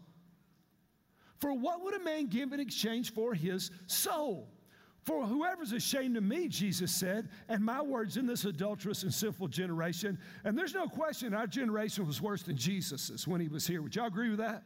For 1.39 1.53
what 1.53 1.83
would 1.83 1.93
a 1.93 2.03
man 2.03 2.27
give 2.27 2.53
in 2.53 2.59
exchange 2.61 3.13
for 3.13 3.33
his 3.33 3.69
soul? 3.87 4.47
For 5.03 5.25
whoever's 5.25 5.73
ashamed 5.73 6.15
of 6.15 6.23
me, 6.23 6.47
Jesus 6.47 6.91
said, 6.91 7.27
and 7.49 7.63
my 7.63 7.81
words 7.81 8.15
in 8.15 8.25
this 8.25 8.45
adulterous 8.45 9.03
and 9.03 9.13
sinful 9.13 9.49
generation, 9.49 10.17
and 10.45 10.57
there's 10.57 10.73
no 10.73 10.87
question 10.87 11.33
our 11.33 11.47
generation 11.47 12.07
was 12.07 12.21
worse 12.21 12.43
than 12.43 12.55
Jesus's 12.55 13.27
when 13.27 13.41
he 13.41 13.49
was 13.49 13.67
here. 13.67 13.81
Would 13.81 13.95
y'all 13.95 14.07
agree 14.07 14.29
with 14.29 14.39
that? 14.39 14.63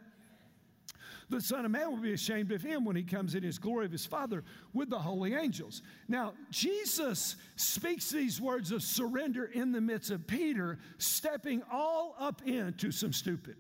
The 1.30 1.42
Son 1.42 1.66
of 1.66 1.72
Man 1.72 1.92
will 1.92 1.98
be 1.98 2.14
ashamed 2.14 2.52
of 2.52 2.62
him 2.62 2.86
when 2.86 2.96
he 2.96 3.04
comes 3.04 3.36
in 3.36 3.44
his 3.44 3.58
glory 3.58 3.86
of 3.86 3.92
his 3.92 4.06
Father 4.06 4.44
with 4.74 4.90
the 4.90 5.00
holy 5.00 5.34
angels. 5.34 5.82
Now, 6.08 6.34
Jesus 6.52 7.36
speaks 7.58 8.10
these 8.10 8.40
words 8.40 8.72
of 8.72 8.82
surrender 8.82 9.46
in 9.46 9.72
the 9.72 9.82
midst 9.82 10.12
of 10.12 10.26
Peter 10.26 10.78
stepping 11.00 11.64
all 11.70 12.16
up 12.18 12.44
into 12.46 12.92
some 12.92 13.12
stupid. 13.12 13.58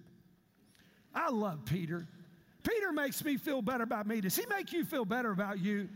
I 1.13 1.29
love 1.29 1.65
Peter. 1.65 2.07
Peter 2.63 2.93
makes 2.93 3.23
me 3.25 3.35
feel 3.35 3.61
better 3.61 3.83
about 3.83 4.07
me. 4.07 4.21
Does 4.21 4.35
he 4.35 4.45
make 4.45 4.71
you 4.71 4.85
feel 4.85 5.03
better 5.03 5.31
about 5.31 5.59
you? 5.59 5.89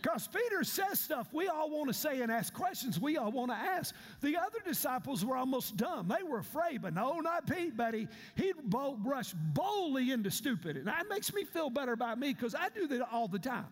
Because 0.00 0.28
Peter 0.28 0.62
says 0.62 1.00
stuff 1.00 1.28
we 1.32 1.48
all 1.48 1.70
want 1.70 1.88
to 1.88 1.94
say 1.94 2.22
and 2.22 2.30
ask 2.30 2.52
questions 2.52 3.00
we 3.00 3.16
all 3.16 3.32
want 3.32 3.50
to 3.50 3.56
ask. 3.56 3.94
The 4.20 4.36
other 4.36 4.58
disciples 4.64 5.24
were 5.24 5.36
almost 5.36 5.76
dumb. 5.76 6.08
They 6.08 6.22
were 6.22 6.38
afraid, 6.38 6.82
but 6.82 6.94
no, 6.94 7.18
not 7.20 7.46
Pete, 7.46 7.76
buddy. 7.76 8.06
He'd 8.36 8.54
rush 8.72 9.32
boldly 9.32 10.12
into 10.12 10.30
stupid. 10.30 10.76
And 10.76 10.86
that 10.86 11.06
makes 11.08 11.34
me 11.34 11.44
feel 11.44 11.70
better 11.70 11.92
about 11.92 12.18
me 12.18 12.32
because 12.32 12.54
I 12.54 12.68
do 12.68 12.86
that 12.88 13.08
all 13.12 13.28
the 13.28 13.38
time. 13.38 13.66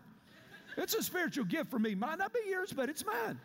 It's 0.75 0.93
a 0.93 1.01
spiritual 1.01 1.45
gift 1.45 1.71
for 1.71 1.79
me. 1.79 1.95
Might 1.95 2.19
not 2.19 2.33
be 2.33 2.41
yours, 2.47 2.71
but 2.73 2.89
it's 2.89 3.05
mine. 3.05 3.39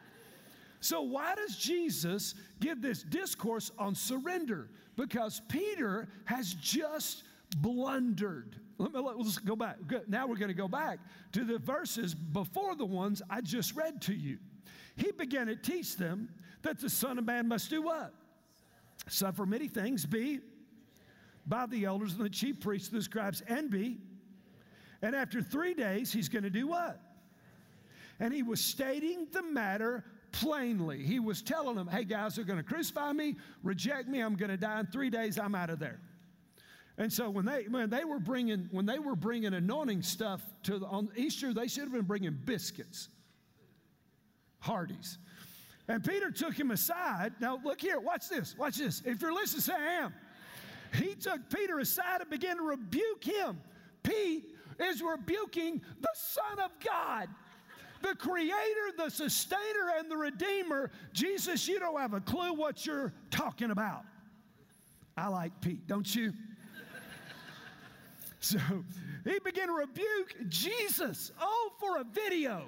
So, 0.81 1.03
why 1.03 1.37
does 1.37 1.57
Jesus 1.57 2.35
give 2.61 2.83
this 2.83 3.05
discourse 3.05 3.71
on 3.79 3.95
surrender? 3.95 4.69
Because 4.97 5.41
Peter 5.49 6.09
has 6.25 6.55
just 6.55 7.23
blundered. 7.59 8.57
Let 8.79 8.93
me, 8.93 9.01
let's 9.01 9.39
go 9.39 9.57
back. 9.57 9.77
Now 10.09 10.27
we're 10.27 10.37
going 10.37 10.49
to 10.49 10.55
go 10.55 10.69
back 10.69 10.99
to 11.33 11.45
the 11.45 11.59
verses 11.59 12.15
before 12.15 12.75
the 12.75 12.85
ones 12.85 13.23
I 13.31 13.41
just 13.41 13.77
read 13.77 14.01
to 14.03 14.15
you. 14.15 14.39
He 14.97 15.13
began 15.13 15.47
to 15.47 15.57
teach 15.57 15.97
them 15.97 16.29
that 16.63 16.81
the 16.81 16.91
Son 16.91 17.19
of 17.19 17.25
Man 17.25 17.49
must 17.49 17.71
do 17.71 17.83
what? 17.83 18.13
Suffer 19.09 19.47
many 19.47 19.69
things, 19.69 20.07
be 20.07 20.41
by 21.47 21.67
the 21.67 21.85
elders 21.85 22.15
and 22.15 22.25
the 22.25 22.31
chief 22.31 22.61
priests 22.61 22.89
and 22.91 22.99
the 22.99 23.03
scribes 23.03 23.43
and 23.49 23.71
be. 23.71 23.99
And 25.03 25.17
after 25.17 25.43
three 25.43 25.75
days, 25.75 26.13
he's 26.13 26.29
going 26.29 26.45
to 26.45 26.51
do 26.51 26.69
what? 26.69 27.01
And 28.21 28.33
he 28.33 28.43
was 28.43 28.61
stating 28.61 29.27
the 29.33 29.43
matter 29.43 30.05
plainly. 30.31 31.03
He 31.03 31.19
was 31.19 31.43
telling 31.43 31.75
them, 31.75 31.89
hey 31.89 32.05
guys, 32.05 32.37
they're 32.37 32.45
going 32.45 32.59
to 32.59 32.65
crucify 32.65 33.13
me, 33.13 33.37
reject 33.63 34.09
me, 34.09 34.21
I'm 34.21 34.37
going 34.37 34.51
to 34.51 34.57
die 34.57 34.81
in 34.81 34.87
three 34.87 35.11
days, 35.11 35.39
I'm 35.39 35.55
out 35.55 35.71
of 35.71 35.79
there. 35.79 36.01
And 36.99 37.13
so 37.13 37.31
when 37.31 37.45
they 37.45 37.65
when 37.65 37.89
they 37.91 38.05
were 38.05 38.19
bringing 38.19 38.69
when 38.71 38.87
they 38.87 38.99
were 38.99 39.17
bringing 39.17 39.55
anointing 39.55 40.03
stuff 40.03 40.43
to 40.65 40.79
the, 40.79 40.87
on 40.87 41.09
Easter, 41.17 41.55
they 41.55 41.67
should 41.67 41.85
have 41.85 41.93
been 41.93 42.03
bringing 42.03 42.39
biscuits, 42.45 43.09
Hardee's. 44.61 45.19
And 45.89 46.05
Peter 46.05 46.31
took 46.31 46.55
him 46.55 46.71
aside. 46.71 47.33
Now 47.41 47.61
look 47.65 47.81
here, 47.81 47.99
watch 47.99 48.29
this, 48.29 48.57
watch 48.57 48.77
this. 48.77 49.03
If 49.05 49.21
you're 49.21 49.35
listening, 49.35 49.63
say 49.63 49.75
I 49.75 50.05
am. 50.05 50.15
He 50.95 51.15
took 51.15 51.41
Peter 51.49 51.79
aside 51.79 52.21
and 52.21 52.31
began 52.31 52.57
to 52.59 52.63
rebuke 52.63 53.25
him. 53.25 53.59
Pete 54.03 54.45
is 54.79 55.03
rebuking 55.03 55.81
the 56.01 56.11
Son 56.15 56.59
of 56.59 56.71
God 56.85 57.29
the 58.03 58.15
creator, 58.17 58.91
the 58.97 59.09
sustainer, 59.09 59.93
and 59.99 60.11
the 60.11 60.17
redeemer. 60.17 60.91
Jesus, 61.13 61.67
you 61.67 61.79
don't 61.79 61.99
have 61.99 62.15
a 62.15 62.21
clue 62.21 62.53
what 62.53 62.85
you're 62.85 63.13
talking 63.31 63.71
about. 63.71 64.03
I 65.17 65.29
like 65.29 65.61
Pete, 65.61 65.87
don't 65.87 66.13
you? 66.15 66.33
So 68.43 68.59
he 69.25 69.39
began 69.39 69.69
to 69.69 69.75
rebuke 69.75 70.35
Jesus. 70.49 71.31
Oh, 71.41 71.71
for 71.79 71.99
a 71.99 72.05
video 72.05 72.65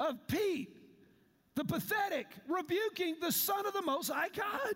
of 0.00 0.16
Pete, 0.26 0.68
the 1.54 1.64
pathetic, 1.64 2.26
rebuking 2.48 3.16
the 3.20 3.30
Son 3.30 3.66
of 3.66 3.72
the 3.72 3.82
Most 3.82 4.10
High 4.10 4.30
God. 4.34 4.74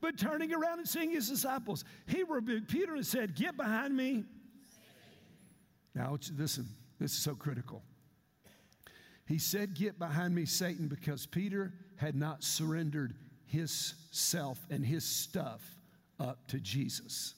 But 0.00 0.18
turning 0.18 0.52
around 0.52 0.78
and 0.78 0.86
seeing 0.86 1.10
his 1.10 1.28
disciples, 1.28 1.84
he 2.06 2.22
rebuked 2.22 2.68
Peter 2.68 2.94
and 2.94 3.06
said, 3.06 3.34
Get 3.34 3.56
behind 3.56 3.96
me. 3.96 4.24
Now, 5.94 6.18
listen, 6.36 6.68
this 7.00 7.12
is 7.12 7.18
so 7.18 7.34
critical. 7.34 7.82
He 9.26 9.38
said, 9.38 9.74
Get 9.74 9.98
behind 9.98 10.34
me, 10.34 10.44
Satan, 10.44 10.86
because 10.86 11.24
Peter 11.24 11.72
had 11.96 12.14
not 12.14 12.44
surrendered 12.44 13.14
his 13.46 13.94
self 14.10 14.58
and 14.70 14.84
his 14.84 15.04
stuff 15.04 15.62
up 16.20 16.46
to 16.48 16.60
Jesus. 16.60 17.34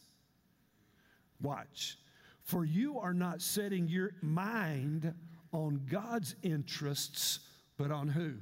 Watch. 1.40 1.98
For 2.42 2.64
you 2.64 2.98
are 2.98 3.14
not 3.14 3.42
setting 3.42 3.88
your 3.88 4.14
mind 4.22 5.12
on 5.52 5.82
God's 5.90 6.34
interests, 6.42 7.40
but 7.76 7.90
on 7.90 8.08
who? 8.08 8.34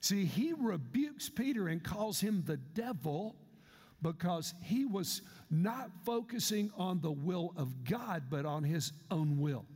See, 0.00 0.24
he 0.24 0.54
rebukes 0.58 1.28
Peter 1.28 1.68
and 1.68 1.82
calls 1.82 2.20
him 2.20 2.42
the 2.46 2.56
devil 2.56 3.36
because 4.02 4.54
he 4.62 4.86
was 4.86 5.22
not 5.50 5.90
focusing 6.06 6.70
on 6.76 7.00
the 7.00 7.10
will 7.10 7.52
of 7.56 7.84
God, 7.84 8.24
but 8.30 8.46
on 8.46 8.62
his 8.62 8.92
own 9.10 9.38
will. 9.38 9.66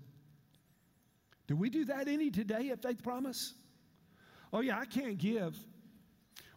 Do 1.46 1.56
we 1.56 1.68
do 1.68 1.84
that 1.86 2.08
any 2.08 2.30
today 2.30 2.70
at 2.70 2.80
Faith 2.80 3.02
Promise? 3.02 3.52
Oh, 4.52 4.60
yeah, 4.60 4.78
I 4.78 4.86
can't 4.86 5.18
give. 5.18 5.58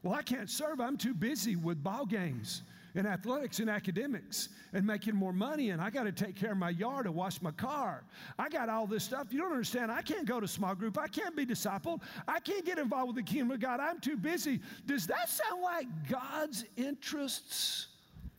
Well, 0.01 0.13
I 0.13 0.22
can't 0.22 0.50
serve. 0.50 0.79
I'm 0.79 0.98
too 0.98 1.13
busy 1.13 1.55
with 1.55 1.84
ball 1.84 2.05
games 2.05 2.62
and 2.97 3.07
athletics 3.07 3.59
and 3.59 3.69
academics 3.69 4.49
and 4.73 4.85
making 4.85 5.15
more 5.15 5.31
money, 5.31 5.69
and 5.69 5.81
I 5.81 5.89
got 5.89 6.03
to 6.03 6.11
take 6.11 6.35
care 6.35 6.51
of 6.51 6.57
my 6.57 6.71
yard 6.71 7.05
and 7.05 7.15
wash 7.15 7.41
my 7.41 7.51
car. 7.51 8.03
I 8.37 8.49
got 8.49 8.69
all 8.69 8.87
this 8.87 9.03
stuff. 9.03 9.27
You 9.31 9.39
don't 9.39 9.51
understand. 9.51 9.91
I 9.91 10.01
can't 10.01 10.25
go 10.25 10.39
to 10.39 10.47
small 10.47 10.75
group. 10.75 10.97
I 10.97 11.07
can't 11.07 11.35
be 11.35 11.45
discipled. 11.45 12.01
I 12.27 12.39
can't 12.39 12.65
get 12.65 12.79
involved 12.79 13.15
with 13.15 13.25
the 13.25 13.31
kingdom 13.31 13.51
of 13.51 13.59
God. 13.59 13.79
I'm 13.79 13.99
too 13.99 14.17
busy. 14.17 14.59
Does 14.85 15.07
that 15.07 15.29
sound 15.29 15.61
like 15.61 15.87
God's 16.09 16.65
interests 16.75 17.87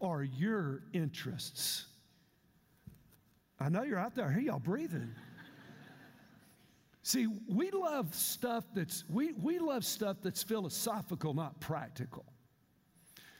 or 0.00 0.24
your 0.24 0.82
interests? 0.92 1.86
I 3.60 3.68
know 3.68 3.82
you're 3.82 3.98
out 3.98 4.14
there. 4.14 4.26
I 4.26 4.32
hear 4.32 4.42
y'all 4.42 4.58
breathing. 4.58 5.10
See, 7.02 7.26
we 7.48 7.70
love 7.70 8.14
stuff 8.14 8.64
that's 8.74 9.04
we, 9.08 9.32
we 9.32 9.58
love 9.58 9.84
stuff 9.84 10.18
that's 10.22 10.42
philosophical, 10.42 11.32
not 11.32 11.58
practical. 11.58 12.26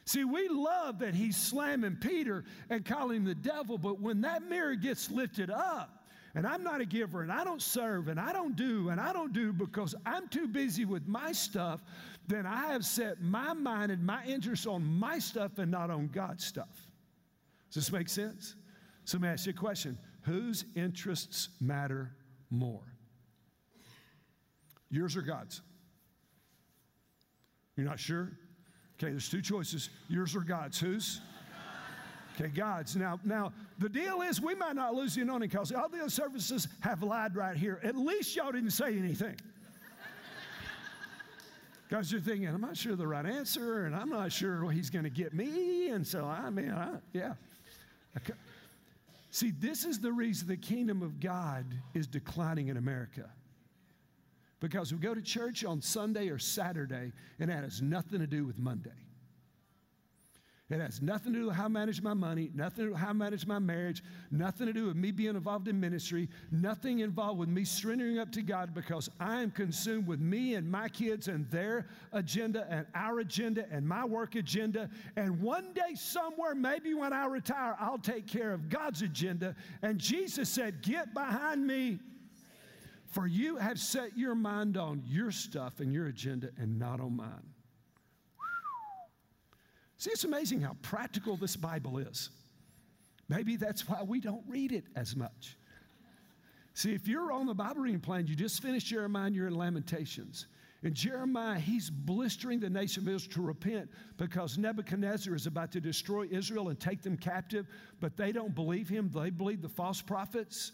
See, 0.09 0.23
we 0.23 0.49
love 0.49 0.97
that 0.99 1.13
he's 1.13 1.37
slamming 1.37 1.97
Peter 1.97 2.43
and 2.71 2.83
calling 2.83 3.17
him 3.17 3.25
the 3.25 3.35
devil, 3.35 3.77
but 3.77 4.01
when 4.01 4.21
that 4.21 4.41
mirror 4.41 4.73
gets 4.73 5.11
lifted 5.11 5.51
up, 5.51 6.07
and 6.33 6.47
I'm 6.47 6.63
not 6.63 6.81
a 6.81 6.85
giver, 6.85 7.21
and 7.21 7.31
I 7.31 7.43
don't 7.43 7.61
serve, 7.61 8.07
and 8.07 8.19
I 8.19 8.33
don't 8.33 8.55
do, 8.55 8.89
and 8.89 8.99
I 8.99 9.13
don't 9.13 9.33
do 9.33 9.53
because 9.53 9.93
I'm 10.07 10.27
too 10.27 10.47
busy 10.47 10.83
with 10.83 11.07
my 11.07 11.31
stuff, 11.31 11.83
then 12.25 12.47
I 12.47 12.71
have 12.71 12.85
set 12.85 13.21
my 13.21 13.53
mind 13.53 13.91
and 13.91 14.03
my 14.03 14.25
interest 14.25 14.65
on 14.65 14.83
my 14.83 15.19
stuff 15.19 15.59
and 15.59 15.69
not 15.69 15.91
on 15.91 16.07
God's 16.07 16.43
stuff. 16.43 16.87
Does 17.67 17.83
this 17.83 17.91
make 17.91 18.09
sense? 18.09 18.55
So 19.05 19.19
let 19.19 19.21
me 19.21 19.27
ask 19.27 19.45
you 19.45 19.51
a 19.51 19.53
question 19.53 19.95
Whose 20.23 20.65
interests 20.75 21.49
matter 21.61 22.15
more? 22.49 22.95
Yours 24.89 25.15
or 25.15 25.21
God's? 25.21 25.61
You're 27.77 27.85
not 27.85 27.99
sure? 27.99 28.31
Okay, 28.99 29.11
there's 29.11 29.29
two 29.29 29.41
choices. 29.41 29.89
Yours 30.09 30.35
or 30.35 30.41
God's. 30.41 30.77
Whose? 30.77 31.21
Okay, 32.35 32.49
God's. 32.49 32.95
Now, 32.95 33.19
now 33.23 33.53
the 33.79 33.89
deal 33.89 34.21
is 34.21 34.41
we 34.41 34.55
might 34.55 34.75
not 34.75 34.93
lose 34.93 35.15
the 35.15 35.21
anointing 35.21 35.49
because 35.49 35.71
all 35.71 35.87
the 35.87 35.99
other 35.99 36.09
services 36.09 36.67
have 36.81 37.01
lied 37.01 37.35
right 37.35 37.55
here. 37.55 37.79
At 37.83 37.95
least 37.95 38.35
y'all 38.35 38.51
didn't 38.51 38.71
say 38.71 38.97
anything. 38.97 39.35
Because 41.87 42.11
you're 42.11 42.21
thinking, 42.21 42.47
I'm 42.47 42.61
not 42.61 42.77
sure 42.77 42.95
the 42.95 43.07
right 43.07 43.25
answer, 43.25 43.85
and 43.85 43.95
I'm 43.95 44.09
not 44.09 44.31
sure 44.31 44.69
he's 44.69 44.91
going 44.91 45.05
to 45.05 45.09
get 45.09 45.33
me. 45.33 45.89
And 45.89 46.05
so, 46.05 46.23
I 46.23 46.49
mean, 46.49 46.69
I, 46.69 46.97
yeah. 47.13 47.33
Okay. 48.17 48.33
See, 49.31 49.51
this 49.51 49.85
is 49.85 49.99
the 49.99 50.11
reason 50.11 50.47
the 50.47 50.57
kingdom 50.57 51.01
of 51.01 51.19
God 51.19 51.65
is 51.93 52.05
declining 52.05 52.67
in 52.67 52.77
America. 52.77 53.29
Because 54.59 54.91
we 54.91 54.99
go 54.99 55.13
to 55.13 55.21
church 55.21 55.63
on 55.63 55.81
Sunday 55.81 56.29
or 56.29 56.37
Saturday, 56.37 57.11
and 57.39 57.49
that 57.49 57.63
has 57.63 57.81
nothing 57.81 58.19
to 58.19 58.27
do 58.27 58.45
with 58.45 58.59
Monday. 58.59 58.91
It 60.69 60.79
has 60.79 61.01
nothing 61.01 61.33
to 61.33 61.39
do 61.39 61.45
with 61.47 61.55
how 61.55 61.65
I 61.65 61.67
manage 61.67 61.99
my 62.03 62.13
money, 62.13 62.51
nothing 62.53 62.77
to 62.77 62.83
do 62.83 62.89
with 62.91 62.99
how 62.99 63.09
I 63.09 63.13
manage 63.13 63.47
my 63.47 63.57
marriage, 63.57 64.03
nothing 64.29 64.67
to 64.67 64.73
do 64.73 64.85
with 64.85 64.95
me 64.95 65.09
being 65.09 65.35
involved 65.35 65.67
in 65.67 65.79
ministry, 65.79 66.29
nothing 66.51 66.99
involved 66.99 67.39
with 67.39 67.49
me 67.49 67.63
surrendering 67.63 68.19
up 68.19 68.31
to 68.33 68.43
God 68.43 68.75
because 68.75 69.09
I 69.19 69.41
am 69.41 69.49
consumed 69.49 70.05
with 70.05 70.19
me 70.19 70.53
and 70.53 70.69
my 70.69 70.87
kids 70.87 71.27
and 71.27 71.49
their 71.49 71.87
agenda 72.13 72.67
and 72.69 72.85
our 72.93 73.19
agenda 73.19 73.65
and 73.71 73.87
my 73.87 74.05
work 74.05 74.35
agenda. 74.35 74.91
And 75.15 75.41
one 75.41 75.73
day, 75.73 75.95
somewhere, 75.95 76.53
maybe 76.53 76.93
when 76.93 77.13
I 77.13 77.25
retire, 77.25 77.75
I'll 77.79 77.97
take 77.97 78.27
care 78.27 78.53
of 78.53 78.69
God's 78.69 79.01
agenda. 79.01 79.55
And 79.81 79.97
Jesus 79.97 80.49
said, 80.49 80.83
Get 80.83 81.15
behind 81.15 81.65
me, 81.65 81.97
for 83.09 83.25
you 83.27 83.57
have 83.57 83.79
set 83.79 84.17
your 84.17 84.35
mind 84.35 84.77
on 84.77 85.03
your 85.05 85.31
stuff 85.31 85.79
and 85.79 85.91
your 85.91 86.07
agenda 86.07 86.49
and 86.57 86.77
not 86.77 86.99
on 86.99 87.15
mine. 87.15 87.53
See, 89.97 90.11
it's 90.11 90.23
amazing 90.23 90.61
how 90.61 90.77
practical 90.81 91.35
this 91.35 91.55
Bible 91.57 91.97
is. 91.97 92.29
Maybe 93.27 93.57
that's 93.57 93.87
why 93.87 94.01
we 94.03 94.19
don't 94.19 94.43
read 94.47 94.71
it 94.71 94.85
as 94.95 95.15
much. 95.15 95.57
See, 96.73 96.93
if 96.93 97.07
you're 97.07 97.31
on 97.31 97.47
the 97.47 97.53
Bible 97.53 97.81
reading 97.81 97.99
plan, 97.99 98.25
you 98.27 98.35
just 98.35 98.61
finished 98.61 98.87
Jeremiah 98.87 99.25
and 99.25 99.35
you're 99.35 99.47
in 99.47 99.55
Lamentations. 99.55 100.47
In 100.81 100.93
Jeremiah, 100.93 101.59
he's 101.59 101.89
blistering 101.89 102.61
the 102.61 102.69
nation 102.69 103.03
of 103.03 103.13
Israel 103.13 103.33
to 103.33 103.41
repent 103.41 103.89
because 104.15 104.57
Nebuchadnezzar 104.57 105.35
is 105.35 105.45
about 105.45 105.73
to 105.73 105.81
destroy 105.81 106.27
Israel 106.31 106.69
and 106.69 106.79
take 106.79 107.01
them 107.01 107.17
captive, 107.17 107.67
but 107.99 108.15
they 108.15 108.31
don't 108.31 108.55
believe 108.55 108.87
him. 108.87 109.11
They 109.13 109.29
believe 109.29 109.61
the 109.61 109.67
false 109.67 110.01
prophets 110.01 110.71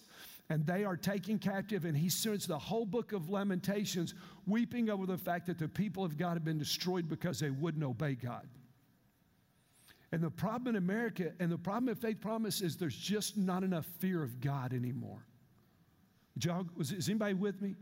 and 0.49 0.65
they 0.65 0.83
are 0.83 0.95
taken 0.95 1.39
captive. 1.39 1.85
And 1.85 1.97
he 1.97 2.09
sends 2.09 2.45
the 2.45 2.57
whole 2.57 2.85
book 2.85 3.13
of 3.13 3.29
Lamentations 3.29 4.13
weeping 4.45 4.89
over 4.89 5.05
the 5.05 5.17
fact 5.17 5.47
that 5.47 5.57
the 5.57 5.67
people 5.67 6.03
of 6.03 6.17
God 6.17 6.33
have 6.33 6.45
been 6.45 6.59
destroyed 6.59 7.09
because 7.09 7.39
they 7.39 7.49
wouldn't 7.49 7.83
obey 7.83 8.15
God. 8.15 8.47
And 10.11 10.23
the 10.23 10.29
problem 10.29 10.75
in 10.75 10.75
America 10.77 11.33
and 11.39 11.51
the 11.51 11.57
problem 11.57 11.89
of 11.89 11.99
faith 11.99 12.21
promise 12.21 12.61
is 12.61 12.77
there's 12.77 12.95
just 12.95 13.37
not 13.37 13.63
enough 13.63 13.85
fear 13.99 14.23
of 14.23 14.39
God 14.39 14.71
anymore. 14.71 15.25
Y'all, 16.41 16.65
was, 16.75 16.91
is 16.91 17.09
anybody 17.09 17.33
with 17.33 17.61
me? 17.61 17.75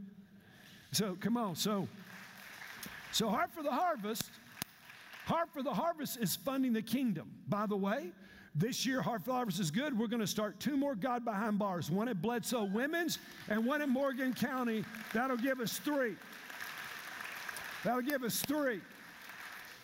So 0.91 1.17
come 1.19 1.37
on. 1.37 1.55
So, 1.55 1.87
so 3.11 3.27
Heart 3.29 3.51
for 3.53 3.63
the 3.63 3.71
Harvest. 3.71 4.29
Heart 5.25 5.49
for 5.53 5.63
the 5.63 5.73
Harvest 5.73 6.17
is 6.17 6.35
funding 6.35 6.73
the 6.73 6.81
kingdom. 6.81 7.31
By 7.47 7.65
the 7.65 7.77
way, 7.77 8.11
this 8.55 8.85
year, 8.85 9.01
Heart 9.01 9.23
for 9.23 9.31
Harvest 9.31 9.59
is 9.59 9.71
good. 9.71 9.97
We're 9.97 10.07
going 10.07 10.19
to 10.19 10.27
start 10.27 10.59
two 10.59 10.77
more 10.77 10.95
God 10.95 11.25
Behind 11.25 11.57
Bars 11.57 11.89
one 11.89 12.07
at 12.07 12.21
Bledsoe 12.21 12.65
Women's 12.65 13.17
and 13.49 13.65
one 13.65 13.81
in 13.81 13.89
Morgan 13.89 14.33
County. 14.33 14.85
That'll 15.13 15.37
give 15.37 15.59
us 15.59 15.79
three. 15.79 16.15
That'll 17.83 18.01
give 18.01 18.23
us 18.23 18.41
three. 18.41 18.81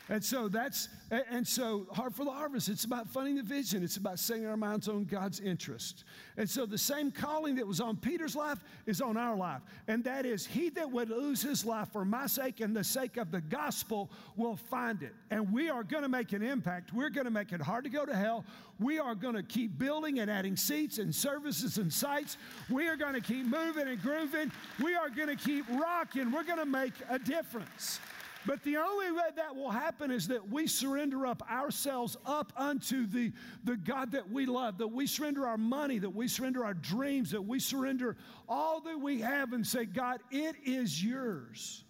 And 0.09 0.23
so 0.23 0.47
that's, 0.47 0.89
and 1.11 1.47
so 1.47 1.85
Heart 1.91 2.15
for 2.15 2.25
the 2.25 2.31
Harvest, 2.31 2.67
it's 2.67 2.83
about 2.83 3.07
funding 3.07 3.35
the 3.35 3.43
vision. 3.43 3.83
It's 3.83 3.97
about 3.97 4.17
setting 4.17 4.47
our 4.47 4.57
minds 4.57 4.87
on 4.87 5.05
God's 5.05 5.39
interest. 5.39 6.03
And 6.35 6.49
so 6.49 6.65
the 6.65 6.79
same 6.79 7.11
calling 7.11 7.55
that 7.55 7.67
was 7.67 7.79
on 7.79 7.95
Peter's 7.95 8.35
life 8.35 8.57
is 8.87 9.01
on 9.01 9.17
our 9.17 9.35
life. 9.35 9.61
And 9.87 10.03
that 10.05 10.25
is, 10.25 10.47
he 10.47 10.69
that 10.71 10.89
would 10.89 11.11
lose 11.11 11.43
his 11.43 11.63
life 11.63 11.89
for 11.93 12.05
my 12.05 12.25
sake 12.25 12.59
and 12.59 12.75
the 12.75 12.83
sake 12.83 13.17
of 13.17 13.29
the 13.29 13.41
gospel 13.41 14.09
will 14.35 14.55
find 14.55 15.03
it. 15.03 15.13
And 15.29 15.53
we 15.53 15.69
are 15.69 15.83
going 15.83 16.03
to 16.03 16.09
make 16.09 16.33
an 16.33 16.41
impact. 16.41 16.91
We're 16.91 17.11
going 17.11 17.25
to 17.25 17.31
make 17.31 17.51
it 17.51 17.61
hard 17.61 17.83
to 17.83 17.89
go 17.91 18.03
to 18.03 18.15
hell. 18.15 18.45
We 18.79 18.97
are 18.97 19.13
going 19.13 19.35
to 19.35 19.43
keep 19.43 19.77
building 19.77 20.19
and 20.19 20.31
adding 20.31 20.55
seats 20.55 20.97
and 20.97 21.13
services 21.13 21.77
and 21.77 21.93
sites. 21.93 22.37
We 22.67 22.87
are 22.87 22.95
going 22.95 23.13
to 23.13 23.21
keep 23.21 23.45
moving 23.45 23.87
and 23.87 24.01
grooving. 24.01 24.51
We 24.83 24.95
are 24.95 25.09
going 25.09 25.27
to 25.27 25.35
keep 25.35 25.65
rocking. 25.69 26.31
We're 26.31 26.45
going 26.45 26.59
to 26.59 26.65
make 26.65 26.93
a 27.09 27.19
difference. 27.19 27.99
But 28.45 28.63
the 28.63 28.77
only 28.77 29.11
way 29.11 29.29
that 29.35 29.55
will 29.55 29.69
happen 29.69 30.11
is 30.11 30.27
that 30.29 30.49
we 30.49 30.65
surrender 30.65 31.27
up 31.27 31.43
ourselves 31.51 32.15
up 32.25 32.53
unto 32.55 33.05
the, 33.05 33.33
the 33.65 33.75
God 33.75 34.13
that 34.13 34.31
we 34.31 34.45
love, 34.45 34.77
that 34.77 34.87
we 34.87 35.07
surrender 35.07 35.45
our 35.45 35.57
money, 35.57 35.99
that 35.99 36.09
we 36.09 36.27
surrender 36.27 36.63
our 36.63 36.73
dreams, 36.73 37.31
that 37.31 37.41
we 37.41 37.59
surrender 37.59 38.15
all 38.47 38.79
that 38.81 38.99
we 38.99 39.19
have 39.21 39.51
and 39.51 39.67
say, 39.67 39.85
God, 39.85 40.21
it 40.31 40.55
is 40.65 41.03
yours. 41.03 41.83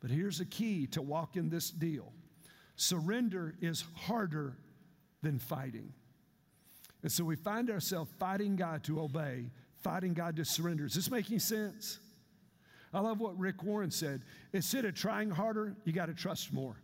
But 0.00 0.10
here's 0.10 0.40
a 0.40 0.44
key 0.44 0.86
to 0.88 1.02
walk 1.02 1.36
in 1.36 1.48
this 1.48 1.70
deal 1.70 2.12
surrender 2.76 3.54
is 3.60 3.84
harder 3.94 4.56
than 5.22 5.38
fighting. 5.38 5.92
And 7.02 7.10
so 7.10 7.24
we 7.24 7.36
find 7.36 7.70
ourselves 7.70 8.10
fighting 8.18 8.54
God 8.54 8.84
to 8.84 9.00
obey, 9.00 9.50
fighting 9.82 10.14
God 10.14 10.36
to 10.36 10.44
surrender. 10.44 10.84
Is 10.84 10.94
this 10.94 11.10
making 11.10 11.38
sense? 11.40 11.98
I 12.96 13.00
love 13.00 13.20
what 13.20 13.38
Rick 13.38 13.62
Warren 13.62 13.90
said. 13.90 14.22
Instead 14.54 14.86
of 14.86 14.94
trying 14.94 15.28
harder, 15.28 15.76
you 15.84 15.92
got 15.92 16.06
to 16.06 16.14
trust 16.14 16.50
more. 16.50 16.80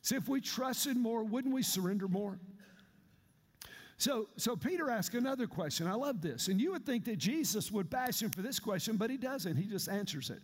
See, 0.00 0.16
if 0.16 0.26
we 0.26 0.40
trusted 0.40 0.96
more, 0.96 1.22
wouldn't 1.22 1.52
we 1.52 1.62
surrender 1.62 2.08
more? 2.08 2.38
So, 3.98 4.30
so 4.38 4.56
Peter 4.56 4.88
asked 4.88 5.14
another 5.14 5.46
question. 5.46 5.86
I 5.86 5.92
love 5.92 6.22
this. 6.22 6.48
And 6.48 6.58
you 6.58 6.72
would 6.72 6.86
think 6.86 7.04
that 7.04 7.18
Jesus 7.18 7.70
would 7.70 7.90
bash 7.90 8.22
him 8.22 8.30
for 8.30 8.40
this 8.40 8.58
question, 8.58 8.96
but 8.96 9.10
he 9.10 9.18
doesn't. 9.18 9.54
He 9.54 9.66
just 9.66 9.86
answers 9.90 10.30
it. 10.30 10.40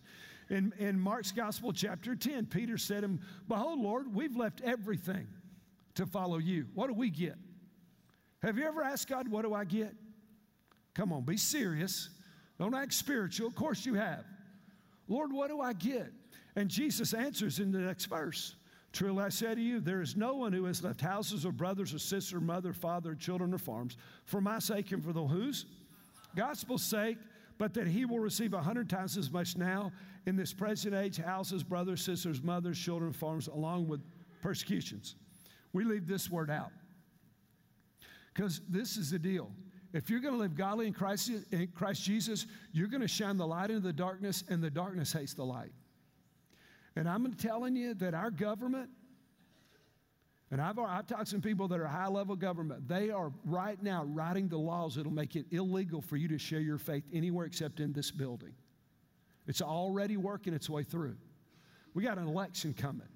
In, 0.50 0.74
in 0.78 1.00
Mark's 1.00 1.32
Gospel, 1.32 1.72
chapter 1.72 2.14
10, 2.14 2.44
Peter 2.44 2.76
said 2.76 3.00
to 3.00 3.06
him, 3.06 3.20
Behold, 3.48 3.80
Lord, 3.80 4.14
we've 4.14 4.36
left 4.36 4.60
everything 4.60 5.28
to 5.94 6.04
follow 6.04 6.36
you. 6.36 6.66
What 6.74 6.88
do 6.88 6.92
we 6.92 7.08
get? 7.08 7.36
Have 8.42 8.58
you 8.58 8.66
ever 8.66 8.82
asked 8.82 9.08
God, 9.08 9.28
What 9.28 9.46
do 9.46 9.54
I 9.54 9.64
get? 9.64 9.94
Come 10.92 11.10
on, 11.10 11.22
be 11.22 11.38
serious. 11.38 12.10
Don't 12.58 12.74
act 12.74 12.92
spiritual. 12.92 13.46
Of 13.46 13.54
course 13.54 13.84
you 13.84 13.94
have. 13.94 14.24
Lord, 15.08 15.32
what 15.32 15.48
do 15.48 15.60
I 15.60 15.72
get? 15.72 16.12
And 16.56 16.68
Jesus 16.68 17.12
answers 17.12 17.58
in 17.58 17.70
the 17.70 17.78
next 17.78 18.06
verse. 18.06 18.56
Truly 18.92 19.24
I 19.24 19.28
say 19.28 19.54
to 19.54 19.60
you, 19.60 19.78
there 19.80 20.00
is 20.00 20.16
no 20.16 20.34
one 20.34 20.52
who 20.52 20.64
has 20.64 20.82
left 20.82 21.02
houses 21.02 21.44
or 21.44 21.52
brothers 21.52 21.92
or 21.92 21.98
sister, 21.98 22.40
mother, 22.40 22.72
father, 22.72 23.14
children, 23.14 23.52
or 23.52 23.58
farms 23.58 23.98
for 24.24 24.40
my 24.40 24.58
sake 24.58 24.90
and 24.92 25.04
for 25.04 25.12
the 25.12 25.22
whose? 25.22 25.66
Gospel's 26.34 26.82
sake, 26.82 27.18
but 27.58 27.74
that 27.74 27.86
he 27.86 28.06
will 28.06 28.18
receive 28.18 28.54
a 28.54 28.60
hundred 28.60 28.88
times 28.88 29.18
as 29.18 29.30
much 29.30 29.56
now 29.56 29.92
in 30.26 30.34
this 30.34 30.52
present 30.52 30.94
age 30.94 31.18
houses, 31.18 31.62
brothers, 31.62 32.02
sisters, 32.02 32.42
mothers, 32.42 32.78
children, 32.78 33.12
farms, 33.12 33.48
along 33.48 33.86
with 33.86 34.00
persecutions. 34.40 35.14
We 35.72 35.84
leave 35.84 36.06
this 36.06 36.30
word 36.30 36.50
out. 36.50 36.72
Because 38.32 38.60
this 38.68 38.96
is 38.96 39.10
the 39.10 39.18
deal. 39.18 39.50
If 39.96 40.10
you're 40.10 40.20
going 40.20 40.34
to 40.34 40.38
live 40.38 40.54
godly 40.54 40.86
in 40.86 40.92
Christ, 40.92 41.30
in 41.50 41.68
Christ 41.68 42.04
Jesus, 42.04 42.44
you're 42.72 42.86
going 42.86 43.00
to 43.00 43.08
shine 43.08 43.38
the 43.38 43.46
light 43.46 43.70
into 43.70 43.80
the 43.80 43.94
darkness, 43.94 44.44
and 44.46 44.62
the 44.62 44.68
darkness 44.68 45.10
hates 45.10 45.32
the 45.32 45.44
light. 45.44 45.72
And 46.96 47.08
I'm 47.08 47.32
telling 47.32 47.74
you 47.76 47.94
that 47.94 48.12
our 48.12 48.30
government, 48.30 48.90
and 50.50 50.60
I've, 50.60 50.78
I've 50.78 51.06
talked 51.06 51.24
to 51.24 51.30
some 51.30 51.40
people 51.40 51.66
that 51.68 51.80
are 51.80 51.86
high 51.86 52.08
level 52.08 52.36
government, 52.36 52.86
they 52.86 53.08
are 53.08 53.32
right 53.46 53.82
now 53.82 54.04
writing 54.04 54.48
the 54.48 54.58
laws 54.58 54.96
that'll 54.96 55.10
make 55.10 55.34
it 55.34 55.46
illegal 55.50 56.02
for 56.02 56.18
you 56.18 56.28
to 56.28 56.36
share 56.36 56.60
your 56.60 56.76
faith 56.76 57.04
anywhere 57.10 57.46
except 57.46 57.80
in 57.80 57.94
this 57.94 58.10
building. 58.10 58.52
It's 59.46 59.62
already 59.62 60.18
working 60.18 60.52
its 60.52 60.68
way 60.68 60.82
through. 60.82 61.16
We 61.94 62.02
got 62.02 62.18
an 62.18 62.28
election 62.28 62.74
coming. 62.74 63.08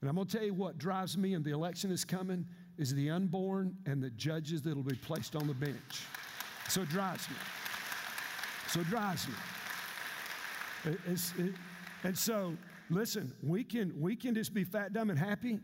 And 0.00 0.08
I'm 0.08 0.14
going 0.14 0.28
to 0.28 0.36
tell 0.36 0.46
you 0.46 0.54
what 0.54 0.78
drives 0.78 1.18
me, 1.18 1.34
and 1.34 1.44
the 1.44 1.50
election 1.50 1.90
is 1.90 2.04
coming 2.04 2.46
is 2.78 2.94
the 2.94 3.10
unborn 3.10 3.76
and 3.86 4.02
the 4.02 4.10
judges 4.10 4.62
that 4.62 4.74
will 4.74 4.82
be 4.82 4.94
placed 4.94 5.34
on 5.34 5.46
the 5.46 5.54
bench. 5.54 6.04
So 6.68 6.82
it 6.82 6.88
drives 6.88 7.28
me. 7.28 7.36
So 8.68 8.80
it 8.80 8.86
drives 8.88 9.26
me. 9.26 9.34
It, 10.84 11.00
it, 11.38 11.54
and 12.04 12.16
so, 12.16 12.56
listen, 12.88 13.32
we 13.42 13.64
can, 13.64 13.92
we 14.00 14.14
can 14.14 14.34
just 14.34 14.54
be 14.54 14.64
fat, 14.64 14.92
dumb, 14.92 15.10
and 15.10 15.18
happy. 15.18 15.58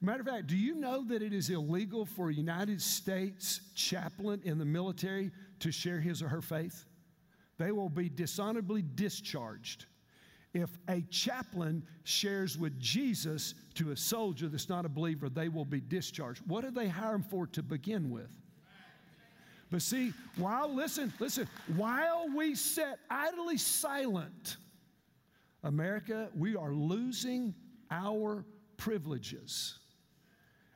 Matter 0.00 0.20
of 0.20 0.26
fact, 0.26 0.46
do 0.46 0.56
you 0.56 0.74
know 0.74 1.04
that 1.08 1.20
it 1.20 1.34
is 1.34 1.50
illegal 1.50 2.06
for 2.06 2.30
a 2.30 2.34
United 2.34 2.80
States 2.80 3.60
chaplain 3.74 4.40
in 4.44 4.58
the 4.58 4.64
military 4.64 5.30
to 5.58 5.70
share 5.70 6.00
his 6.00 6.22
or 6.22 6.28
her 6.28 6.40
faith? 6.40 6.86
They 7.58 7.72
will 7.72 7.90
be 7.90 8.08
dishonorably 8.08 8.82
discharged 8.94 9.84
if 10.52 10.70
a 10.88 11.02
chaplain 11.10 11.84
shares 12.02 12.58
with 12.58 12.78
Jesus 12.80 13.54
to 13.74 13.92
a 13.92 13.96
soldier 13.96 14.48
that's 14.48 14.68
not 14.68 14.84
a 14.84 14.88
believer, 14.88 15.28
they 15.28 15.48
will 15.48 15.64
be 15.64 15.80
discharged. 15.80 16.42
What 16.46 16.64
did 16.64 16.74
they 16.74 16.88
hire 16.88 17.14
him 17.14 17.22
for 17.22 17.46
to 17.48 17.62
begin 17.62 18.10
with? 18.10 18.30
But 19.70 19.82
see, 19.82 20.12
while, 20.36 20.74
listen, 20.74 21.12
listen, 21.20 21.48
while 21.76 22.26
we 22.36 22.56
sit 22.56 22.98
idly 23.08 23.56
silent, 23.56 24.56
America, 25.62 26.28
we 26.34 26.56
are 26.56 26.72
losing 26.72 27.54
our 27.90 28.44
privileges. 28.76 29.78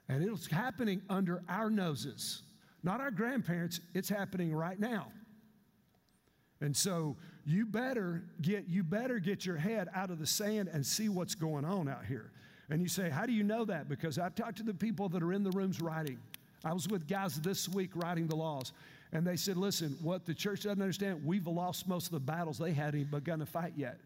And 0.08 0.22
it's 0.22 0.46
happening 0.46 1.02
under 1.08 1.42
our 1.48 1.70
noses, 1.70 2.42
not 2.84 3.00
our 3.00 3.10
grandparents, 3.10 3.80
it's 3.94 4.08
happening 4.08 4.54
right 4.54 4.78
now. 4.78 5.08
And 6.60 6.76
so 6.76 7.16
you 7.44 7.66
better 7.66 8.24
get 8.40 8.68
you 8.68 8.83
better 8.83 9.18
get 9.18 9.44
your 9.44 9.57
head 9.57 9.88
out 9.94 10.11
of 10.11 10.18
the 10.18 10.26
sand 10.26 10.68
and 10.72 10.85
see 10.85 11.09
what's 11.09 11.35
going 11.35 11.64
on 11.64 11.88
out 11.88 12.04
here. 12.07 12.30
And 12.70 12.80
you 12.80 12.88
say, 12.88 13.11
How 13.11 13.26
do 13.26 13.33
you 13.33 13.44
know 13.44 13.64
that? 13.66 13.88
Because 13.88 14.18
I've 14.18 14.35
talked 14.35 14.57
to 14.59 14.62
the 14.62 14.74
people 14.74 15.09
that 15.11 15.22
are 15.22 15.33
in 15.33 15.42
the 15.42 15.50
rooms 15.50 15.80
writing. 15.80 16.18
I 16.64 16.72
was 16.72 16.88
with 16.88 17.07
guys 17.07 17.38
this 17.40 17.68
week 17.68 17.90
writing 17.94 18.26
the 18.26 18.37
laws. 18.37 18.72
And 19.12 19.26
they 19.26 19.37
said, 19.37 19.57
Listen, 19.57 19.96
what 20.02 20.24
the 20.24 20.35
church 20.35 20.62
doesn't 20.62 20.80
understand, 20.80 21.24
we've 21.24 21.46
lost 21.46 21.87
most 21.87 22.07
of 22.07 22.12
the 22.12 22.20
battles 22.20 22.59
they 22.59 22.72
hadn't 22.72 23.00
even 23.00 23.11
begun 23.11 23.40
to 23.40 23.46
fight 23.46 23.74
yet. 23.76 23.98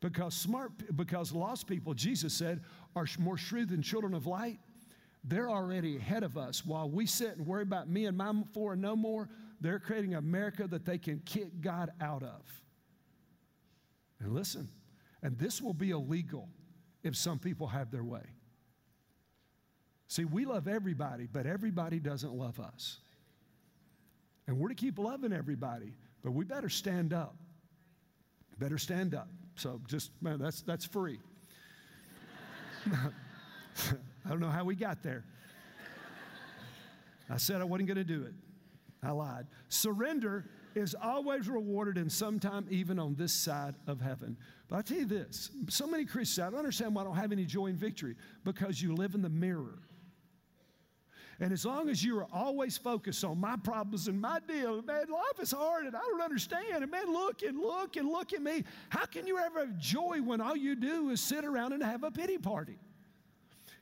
Because 0.00 0.34
smart, 0.34 0.70
because 0.96 1.32
lost 1.32 1.66
people, 1.66 1.94
Jesus 1.94 2.34
said, 2.34 2.60
are 2.94 3.06
more 3.18 3.38
shrewd 3.38 3.70
than 3.70 3.80
children 3.80 4.12
of 4.12 4.26
light. 4.26 4.58
They're 5.24 5.48
already 5.48 5.96
ahead 5.96 6.22
of 6.22 6.36
us. 6.36 6.66
While 6.66 6.90
we 6.90 7.06
sit 7.06 7.38
and 7.38 7.46
worry 7.46 7.62
about 7.62 7.88
me 7.88 8.04
and 8.04 8.14
my 8.14 8.30
four 8.52 8.74
and 8.74 8.82
no 8.82 8.94
more, 8.94 9.30
they're 9.60 9.78
creating 9.78 10.14
America 10.14 10.66
that 10.66 10.84
they 10.84 10.98
can 10.98 11.20
kick 11.20 11.60
God 11.60 11.90
out 12.00 12.22
of. 12.22 12.42
And 14.20 14.32
listen, 14.32 14.68
and 15.22 15.38
this 15.38 15.60
will 15.60 15.74
be 15.74 15.90
illegal 15.90 16.48
if 17.02 17.16
some 17.16 17.38
people 17.38 17.66
have 17.68 17.90
their 17.90 18.04
way. 18.04 18.24
See, 20.08 20.24
we 20.24 20.44
love 20.44 20.68
everybody, 20.68 21.26
but 21.30 21.46
everybody 21.46 21.98
doesn't 21.98 22.32
love 22.32 22.60
us. 22.60 22.98
And 24.46 24.58
we're 24.58 24.68
to 24.68 24.74
keep 24.74 24.98
loving 24.98 25.32
everybody, 25.32 25.94
but 26.22 26.32
we 26.32 26.44
better 26.44 26.68
stand 26.68 27.12
up. 27.12 27.36
Better 28.58 28.78
stand 28.78 29.14
up. 29.14 29.28
So 29.56 29.80
just, 29.88 30.10
man, 30.20 30.38
that's, 30.38 30.62
that's 30.62 30.84
free. 30.84 31.18
I 34.24 34.28
don't 34.28 34.40
know 34.40 34.50
how 34.50 34.64
we 34.64 34.74
got 34.74 35.02
there. 35.02 35.24
I 37.30 37.38
said 37.38 37.60
I 37.60 37.64
wasn't 37.64 37.88
going 37.88 37.96
to 37.96 38.04
do 38.04 38.22
it. 38.22 38.34
I 39.04 39.10
lied. 39.10 39.46
Surrender 39.68 40.46
is 40.74 40.94
always 41.00 41.48
rewarded 41.48 41.98
and 41.98 42.10
sometime 42.10 42.66
even 42.70 42.98
on 42.98 43.14
this 43.14 43.32
side 43.32 43.74
of 43.86 44.00
heaven. 44.00 44.36
But 44.68 44.76
I 44.76 44.82
tell 44.82 44.98
you 44.98 45.06
this 45.06 45.50
so 45.68 45.86
many 45.86 46.04
Christians, 46.04 46.46
I 46.46 46.50
don't 46.50 46.58
understand 46.58 46.94
why 46.94 47.02
I 47.02 47.04
don't 47.04 47.16
have 47.16 47.32
any 47.32 47.44
joy 47.44 47.66
in 47.66 47.76
victory 47.76 48.16
because 48.44 48.80
you 48.80 48.94
live 48.94 49.14
in 49.14 49.22
the 49.22 49.28
mirror. 49.28 49.78
And 51.40 51.52
as 51.52 51.64
long 51.64 51.88
as 51.88 52.02
you 52.04 52.18
are 52.18 52.28
always 52.32 52.78
focused 52.78 53.24
on 53.24 53.40
my 53.40 53.56
problems 53.56 54.06
and 54.06 54.20
my 54.20 54.38
deal, 54.46 54.82
man, 54.82 55.06
life 55.10 55.40
is 55.40 55.50
hard 55.50 55.84
and 55.86 55.96
I 55.96 56.00
don't 56.00 56.20
understand. 56.20 56.82
And 56.82 56.90
man, 56.90 57.12
look 57.12 57.42
and 57.42 57.58
look 57.58 57.96
and 57.96 58.08
look 58.08 58.32
at 58.32 58.40
me. 58.40 58.64
How 58.88 59.04
can 59.06 59.26
you 59.26 59.38
ever 59.38 59.60
have 59.60 59.76
joy 59.78 60.20
when 60.22 60.40
all 60.40 60.56
you 60.56 60.76
do 60.76 61.10
is 61.10 61.20
sit 61.20 61.44
around 61.44 61.72
and 61.72 61.82
have 61.82 62.04
a 62.04 62.10
pity 62.10 62.38
party? 62.38 62.78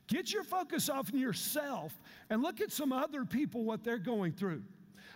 Get 0.07 0.33
your 0.33 0.43
focus 0.43 0.89
off 0.89 1.11
yourself 1.13 1.93
and 2.29 2.41
look 2.41 2.59
at 2.59 2.71
some 2.71 2.91
other 2.91 3.23
people, 3.23 3.63
what 3.63 3.83
they're 3.83 3.97
going 3.99 4.33
through. 4.33 4.63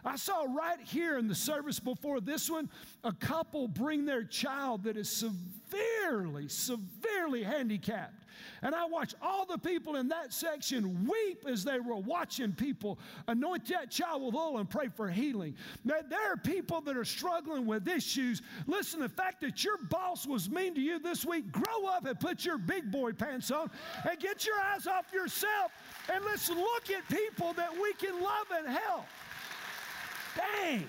I 0.05 0.15
saw 0.15 0.43
right 0.43 0.79
here 0.81 1.17
in 1.17 1.27
the 1.27 1.36
service 1.36 1.79
before 1.79 2.21
this 2.21 2.49
one 2.49 2.69
a 3.03 3.13
couple 3.13 3.67
bring 3.67 4.05
their 4.05 4.23
child 4.23 4.83
that 4.83 4.97
is 4.97 5.10
severely, 5.10 6.47
severely 6.47 7.43
handicapped. 7.43 8.23
And 8.62 8.73
I 8.73 8.86
watched 8.86 9.15
all 9.21 9.45
the 9.45 9.57
people 9.57 9.95
in 9.95 10.07
that 10.10 10.33
section 10.33 11.07
weep 11.07 11.45
as 11.47 11.63
they 11.63 11.79
were 11.79 11.95
watching 11.95 12.53
people 12.53 12.99
anoint 13.27 13.67
that 13.67 13.91
child 13.91 14.23
with 14.23 14.36
oil 14.36 14.60
and 14.60 14.69
pray 14.69 14.89
for 14.95 15.10
healing. 15.10 15.55
Now, 15.83 15.95
there 16.07 16.33
are 16.33 16.38
people 16.38 16.81
that 16.81 16.97
are 16.97 17.05
struggling 17.05 17.65
with 17.65 17.88
issues. 17.88 18.41
Listen, 18.65 18.99
the 18.99 19.10
fact 19.10 19.41
that 19.41 19.63
your 19.63 19.77
boss 19.89 20.25
was 20.25 20.49
mean 20.49 20.75
to 20.75 20.81
you 20.81 20.99
this 20.99 21.25
week, 21.25 21.51
grow 21.51 21.88
up 21.88 22.05
and 22.05 22.19
put 22.19 22.45
your 22.45 22.57
big 22.57 22.91
boy 22.91 23.12
pants 23.12 23.51
on 23.51 23.69
and 24.10 24.19
get 24.19 24.45
your 24.45 24.60
eyes 24.60 24.88
off 24.88 25.12
yourself 25.13 25.71
and 26.13 26.23
let's 26.25 26.49
look 26.49 26.89
at 26.89 27.07
people 27.10 27.53
that 27.53 27.71
we 27.73 27.93
can 27.93 28.21
love 28.21 28.47
and 28.55 28.67
help. 28.67 29.05
Dang. 30.38 30.86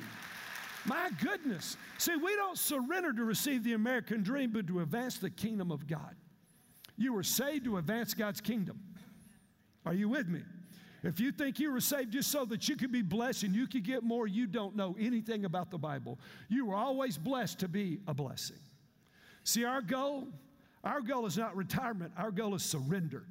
My 0.85 1.11
goodness. 1.21 1.77
See, 1.99 2.17
we 2.17 2.37
don't 2.37 2.57
surrender 2.57 3.13
to 3.13 3.25
receive 3.25 3.65
the 3.65 3.73
American 3.73 4.23
dream, 4.23 4.51
but 4.53 4.67
to 4.69 4.81
advance 4.81 5.19
the 5.19 5.31
kingdom 5.31 5.71
of 5.73 5.87
God. 5.87 6.15
You 6.97 7.13
were 7.13 7.23
saved 7.23 7.65
to 7.65 7.77
advance 7.79 8.15
God's 8.15 8.41
kingdom. 8.41 8.81
Are 9.85 9.95
you 9.95 10.09
with 10.09 10.29
me? 10.29 10.43
If 11.03 11.21
you 11.21 11.31
think 11.31 11.61
you 11.61 11.73
were 11.73 11.81
saved 11.81 12.13
just 12.13 12.31
so 12.31 12.45
that 12.47 12.69
you 12.69 12.77
could 12.77 12.91
be 12.91 13.03
blessed 13.03 13.45
and 13.45 13.55
you 13.55 13.67
could 13.69 13.85
get 13.85 14.03
more, 14.03 14.27
you 14.27 14.47
don't 14.47 14.75
know 14.75 14.97
anything 14.99 15.45
about 15.45 15.71
the 15.71 15.79
Bible. 15.79 16.19
You 16.49 16.67
were 16.67 16.75
always 16.75 17.17
blessed 17.17 17.61
to 17.61 17.69
be 17.69 18.01
a 18.09 18.15
blessing. 18.15 18.59
See, 19.45 19.65
our 19.65 19.81
goal, 19.81 20.27
our 20.83 21.01
goal 21.01 21.25
is 21.27 21.39
not 21.39 21.57
retirement, 21.57 22.13
our 22.19 22.31
goal 22.33 22.55
is 22.55 22.65
surrender. 22.65 23.25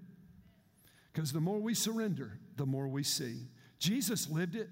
Because 1.11 1.33
the 1.33 1.41
more 1.41 1.59
we 1.59 1.73
surrender, 1.73 2.39
the 2.55 2.65
more 2.65 2.87
we 2.87 3.03
see. 3.03 3.47
Jesus 3.79 4.29
lived 4.29 4.55
it. 4.55 4.69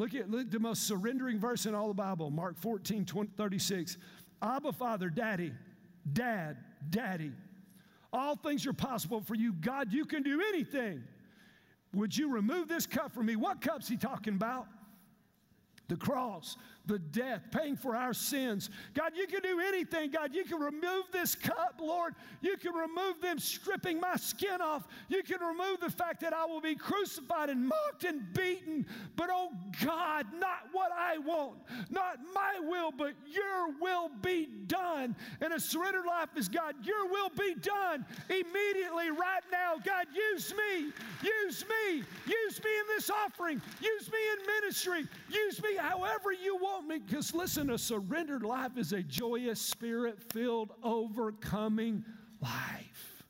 Look 0.00 0.14
at 0.14 0.30
look, 0.30 0.50
the 0.50 0.58
most 0.58 0.84
surrendering 0.84 1.38
verse 1.38 1.66
in 1.66 1.74
all 1.74 1.88
the 1.88 1.92
Bible, 1.92 2.30
Mark 2.30 2.56
14, 2.56 3.04
20, 3.04 3.32
36. 3.36 3.98
Abba, 4.40 4.72
Father, 4.72 5.10
Daddy, 5.10 5.52
Dad, 6.10 6.56
Daddy, 6.88 7.32
all 8.10 8.34
things 8.34 8.66
are 8.66 8.72
possible 8.72 9.20
for 9.20 9.34
you. 9.34 9.52
God, 9.52 9.92
you 9.92 10.06
can 10.06 10.22
do 10.22 10.40
anything. 10.48 11.04
Would 11.92 12.16
you 12.16 12.32
remove 12.32 12.66
this 12.66 12.86
cup 12.86 13.12
from 13.12 13.26
me? 13.26 13.36
What 13.36 13.60
cup's 13.60 13.88
he 13.88 13.98
talking 13.98 14.32
about? 14.32 14.68
The 15.88 15.96
cross 15.96 16.56
the 16.90 16.98
death, 16.98 17.42
paying 17.52 17.76
for 17.76 17.94
our 17.94 18.12
sins. 18.12 18.68
God, 18.94 19.12
you 19.14 19.26
can 19.26 19.40
do 19.42 19.60
anything. 19.60 20.10
God, 20.10 20.34
you 20.34 20.44
can 20.44 20.60
remove 20.60 21.04
this 21.12 21.34
cup, 21.34 21.80
Lord. 21.80 22.14
You 22.40 22.56
can 22.56 22.74
remove 22.74 23.20
them 23.20 23.38
stripping 23.38 24.00
my 24.00 24.16
skin 24.16 24.60
off. 24.60 24.86
You 25.08 25.22
can 25.22 25.40
remove 25.40 25.80
the 25.80 25.90
fact 25.90 26.20
that 26.20 26.32
I 26.32 26.44
will 26.46 26.60
be 26.60 26.74
crucified 26.74 27.48
and 27.48 27.68
mocked 27.68 28.04
and 28.04 28.32
beaten. 28.34 28.86
But 29.14 29.30
oh 29.32 29.52
God, 29.84 30.26
not 30.38 30.68
what 30.72 30.90
I 30.92 31.18
want, 31.18 31.58
not 31.90 32.18
my 32.34 32.58
will, 32.60 32.90
but 32.90 33.14
your 33.30 33.78
will 33.80 34.10
be 34.20 34.48
done. 34.66 35.14
And 35.40 35.52
a 35.52 35.60
surrendered 35.60 36.06
life 36.06 36.30
is 36.36 36.48
God, 36.48 36.74
your 36.82 37.08
will 37.08 37.30
be 37.38 37.54
done 37.54 38.04
immediately, 38.28 39.10
right 39.10 39.42
now. 39.52 39.74
God, 39.84 40.06
use 40.14 40.52
me, 40.54 40.92
use 41.22 41.64
me, 41.68 42.02
use 42.26 42.64
me 42.64 42.70
in 42.80 42.86
this 42.88 43.10
offering, 43.10 43.60
use 43.80 44.10
me 44.10 44.18
in 44.32 44.46
ministry, 44.46 45.06
use 45.30 45.62
me 45.62 45.76
however 45.76 46.32
you 46.32 46.56
want 46.56 46.79
me, 46.84 46.98
because 46.98 47.34
listen, 47.34 47.70
a 47.70 47.78
surrendered 47.78 48.42
life 48.42 48.76
is 48.76 48.92
a 48.92 49.02
joyous, 49.02 49.60
spirit 49.60 50.18
filled, 50.32 50.72
overcoming 50.82 52.04
life. 52.40 53.24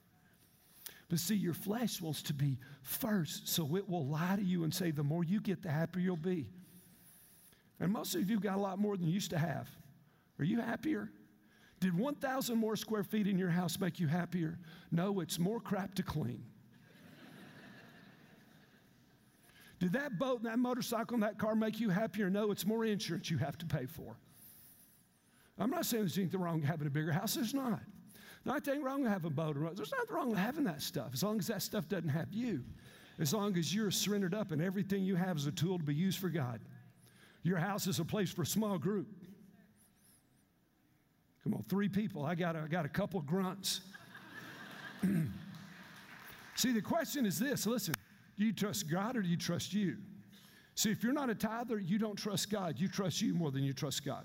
But 1.09 1.19
see, 1.19 1.35
your 1.35 1.55
flesh 1.55 2.01
wants 2.01 2.23
to 2.23 2.35
be 2.35 2.59
first, 2.83 3.49
so 3.49 3.77
it 3.77 3.89
will 3.89 4.07
lie 4.07 4.37
to 4.37 4.43
you 4.43 4.63
and 4.65 4.73
say, 4.73 4.93
the 4.93 5.03
more 5.03 5.25
you 5.25 5.41
get, 5.41 5.63
the 5.63 5.71
happier 5.71 6.03
you'll 6.03 6.17
be. 6.17 6.49
And 7.81 7.93
most 7.93 8.15
of 8.15 8.31
you 8.31 8.39
got 8.39 8.57
a 8.57 8.61
lot 8.61 8.79
more 8.79 8.97
than 8.97 9.07
you 9.07 9.15
used 9.15 9.31
to 9.31 9.39
have. 9.39 9.69
Are 10.39 10.45
you 10.45 10.61
happier? 10.61 11.11
Did 11.81 11.99
1,000 11.99 12.59
more 12.59 12.77
square 12.77 13.03
feet 13.03 13.27
in 13.27 13.39
your 13.39 13.49
house 13.49 13.81
make 13.81 13.99
you 13.99 14.07
happier? 14.07 14.59
No, 14.93 15.21
it's 15.21 15.39
more 15.39 15.61
crap 15.61 15.95
to 15.95 16.03
clean. 16.03 16.45
Did 19.81 19.95
that 19.95 20.19
boat 20.19 20.39
and 20.41 20.47
that 20.47 20.59
motorcycle 20.59 21.15
and 21.15 21.23
that 21.23 21.39
car 21.39 21.57
make 21.57 21.81
you 21.81 21.89
happier? 21.89 22.31
No, 22.31 22.53
it's 22.53 22.67
more 22.67 22.85
insurance 22.85 23.31
you 23.31 23.39
have 23.39 23.59
to 23.59 23.67
pay 23.67 23.87
for. 23.87 24.15
I'm 25.59 25.71
not 25.71 25.87
saying 25.87 26.05
there's 26.05 26.19
anything 26.19 26.41
wrong 26.41 26.61
with 26.61 26.69
having 26.69 26.87
a 26.87 26.91
bigger 26.91 27.13
house. 27.13 27.35
There's 27.35 27.55
not. 27.55 27.81
Nothing 28.45 28.83
wrong 28.83 29.03
with 29.03 29.11
having 29.11 29.27
a 29.27 29.35
boat. 29.35 29.57
There's 29.75 29.93
nothing 29.93 30.15
wrong 30.15 30.31
with 30.31 30.39
having 30.39 30.65
that 30.65 30.83
stuff 30.83 31.11
as 31.13 31.23
long 31.23 31.39
as 31.39 31.47
that 31.49 31.63
stuff 31.63 31.89
doesn't 31.89 32.09
have 32.11 32.33
you. 32.33 32.63
As 33.19 33.35
long 33.35 33.57
as 33.59 33.75
you're 33.75 33.91
surrendered 33.91 34.35
up 34.35 34.53
and 34.53 34.63
everything 34.63 35.03
you 35.03 35.17
have 35.17 35.37
is 35.37 35.47
a 35.47 35.53
tool 35.53 35.79
to 35.79 35.85
be 35.85 35.95
used 35.95 36.19
for 36.19 36.29
God. 36.29 36.61
Your 37.43 37.59
house 37.59 37.87
is 37.87 37.99
a 37.99 38.05
place 38.05 38.31
for 38.31 38.43
a 38.43 38.47
small 38.47 38.79
group. 38.79 39.09
Come 41.43 41.55
on, 41.55 41.65
three 41.69 41.89
people. 41.89 42.25
I 42.25 42.35
got 42.35 42.55
a, 42.55 42.61
I 42.61 42.67
got 42.67 42.85
a 42.85 42.89
couple 42.89 43.21
grunts. 43.21 43.81
See, 46.55 46.73
the 46.73 46.83
question 46.83 47.25
is 47.25 47.39
this 47.39 47.67
listen, 47.67 47.95
do 48.41 48.47
you 48.47 48.55
trust 48.55 48.91
God 48.91 49.19
or 49.19 49.23
do 49.23 49.29
you 49.29 49.37
trust 49.37 49.75
you? 49.75 49.99
See, 50.75 50.91
if 50.91 51.05
you're 51.05 51.13
not 51.13 51.29
a 51.29 51.35
tither, 51.35 51.79
you 51.79 51.99
don't 51.99 52.17
trust 52.17 52.49
God. 52.49 52.77
You 52.79 52.89
trust 52.89 53.21
you 53.21 53.35
more 53.35 53.51
than 53.51 53.63
you 53.63 53.75
trust 53.75 54.03
God. 54.03 54.25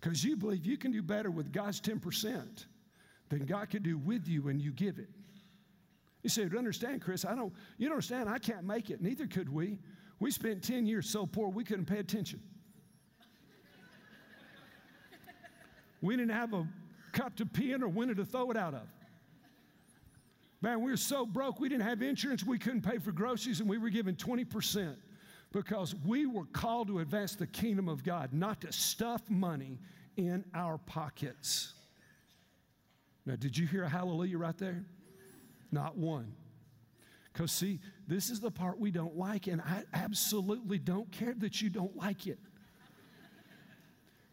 Because 0.00 0.24
you 0.24 0.34
believe 0.34 0.64
you 0.64 0.78
can 0.78 0.92
do 0.92 1.02
better 1.02 1.30
with 1.30 1.52
God's 1.52 1.78
10% 1.78 2.64
than 3.28 3.44
God 3.44 3.68
can 3.68 3.82
do 3.82 3.98
with 3.98 4.26
you 4.26 4.40
when 4.40 4.58
you 4.58 4.72
give 4.72 4.98
it. 4.98 5.10
You 6.22 6.30
say, 6.30 6.44
understand, 6.44 7.02
Chris, 7.02 7.26
I 7.26 7.34
don't, 7.34 7.52
you 7.76 7.86
don't 7.86 7.96
understand, 7.96 8.30
I 8.30 8.38
can't 8.38 8.64
make 8.64 8.88
it. 8.88 9.02
Neither 9.02 9.26
could 9.26 9.52
we. 9.52 9.78
We 10.18 10.30
spent 10.30 10.64
10 10.64 10.86
years 10.86 11.06
so 11.06 11.26
poor 11.26 11.50
we 11.50 11.64
couldn't 11.64 11.84
pay 11.84 11.98
attention. 11.98 12.40
we 16.00 16.16
didn't 16.16 16.34
have 16.34 16.54
a 16.54 16.66
cup 17.12 17.36
to 17.36 17.44
pee 17.44 17.72
in 17.72 17.82
or 17.82 17.88
window 17.88 18.14
to 18.14 18.24
throw 18.24 18.50
it 18.50 18.56
out 18.56 18.72
of. 18.72 18.88
Man, 20.62 20.80
we 20.82 20.90
were 20.90 20.96
so 20.96 21.26
broke, 21.26 21.60
we 21.60 21.68
didn't 21.68 21.86
have 21.86 22.02
insurance, 22.02 22.44
we 22.44 22.58
couldn't 22.58 22.82
pay 22.82 22.98
for 22.98 23.12
groceries, 23.12 23.60
and 23.60 23.68
we 23.68 23.78
were 23.78 23.90
given 23.90 24.16
20% 24.16 24.96
because 25.52 25.94
we 26.06 26.26
were 26.26 26.46
called 26.46 26.88
to 26.88 27.00
advance 27.00 27.34
the 27.34 27.46
kingdom 27.46 27.88
of 27.88 28.02
God, 28.02 28.32
not 28.32 28.60
to 28.62 28.72
stuff 28.72 29.22
money 29.28 29.78
in 30.16 30.44
our 30.54 30.78
pockets. 30.78 31.74
Now, 33.26 33.36
did 33.36 33.56
you 33.56 33.66
hear 33.66 33.84
a 33.84 33.88
hallelujah 33.88 34.38
right 34.38 34.56
there? 34.56 34.84
Not 35.72 35.96
one. 35.96 36.32
Because, 37.32 37.52
see, 37.52 37.80
this 38.08 38.30
is 38.30 38.40
the 38.40 38.50
part 38.50 38.78
we 38.78 38.90
don't 38.90 39.16
like, 39.16 39.46
and 39.46 39.60
I 39.60 39.82
absolutely 39.92 40.78
don't 40.78 41.10
care 41.12 41.34
that 41.38 41.60
you 41.60 41.68
don't 41.68 41.94
like 41.96 42.26
it. 42.26 42.38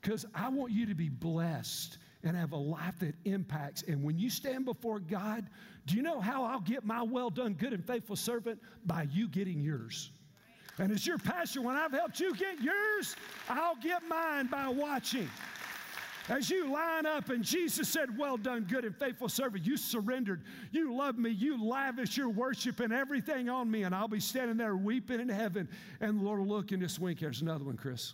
Because 0.01 0.25
I 0.33 0.49
want 0.49 0.71
you 0.71 0.85
to 0.85 0.95
be 0.95 1.09
blessed 1.09 1.97
and 2.23 2.37
have 2.37 2.53
a 2.53 2.57
life 2.57 2.99
that 2.99 3.15
impacts. 3.25 3.83
And 3.83 4.03
when 4.03 4.17
you 4.17 4.29
stand 4.29 4.65
before 4.65 4.99
God, 4.99 5.47
do 5.85 5.95
you 5.95 6.01
know 6.01 6.21
how 6.21 6.43
I'll 6.43 6.61
get 6.61 6.85
my 6.85 7.01
well 7.01 7.29
done, 7.29 7.53
good 7.53 7.73
and 7.73 7.85
faithful 7.85 8.15
servant? 8.15 8.59
By 8.85 9.07
you 9.11 9.27
getting 9.27 9.61
yours. 9.61 10.11
And 10.79 10.91
as 10.91 11.05
your 11.05 11.17
pastor, 11.17 11.61
when 11.61 11.75
I've 11.75 11.91
helped 11.91 12.19
you 12.19 12.33
get 12.33 12.61
yours, 12.61 13.15
I'll 13.47 13.75
get 13.75 14.07
mine 14.07 14.47
by 14.47 14.69
watching. 14.69 15.29
As 16.29 16.49
you 16.49 16.71
line 16.71 17.05
up 17.05 17.29
and 17.29 17.43
Jesus 17.43 17.89
said, 17.89 18.17
Well 18.17 18.37
done, 18.37 18.65
good 18.69 18.85
and 18.85 18.95
faithful 18.95 19.27
servant, 19.27 19.65
you 19.65 19.75
surrendered, 19.75 20.43
you 20.71 20.95
love 20.95 21.17
me, 21.17 21.29
you 21.29 21.61
lavish 21.61 22.15
your 22.15 22.29
worship 22.29 22.79
and 22.79 22.93
everything 22.93 23.49
on 23.49 23.69
me, 23.69 23.83
and 23.83 23.93
I'll 23.93 24.07
be 24.07 24.21
standing 24.21 24.55
there 24.55 24.77
weeping 24.77 25.19
in 25.19 25.27
heaven. 25.27 25.67
And 25.99 26.21
the 26.21 26.23
Lord 26.23 26.39
will 26.39 26.47
look 26.47 26.71
and 26.71 26.81
just 26.81 26.97
wink. 26.99 27.19
There's 27.19 27.41
another 27.41 27.65
one, 27.65 27.75
Chris. 27.75 28.13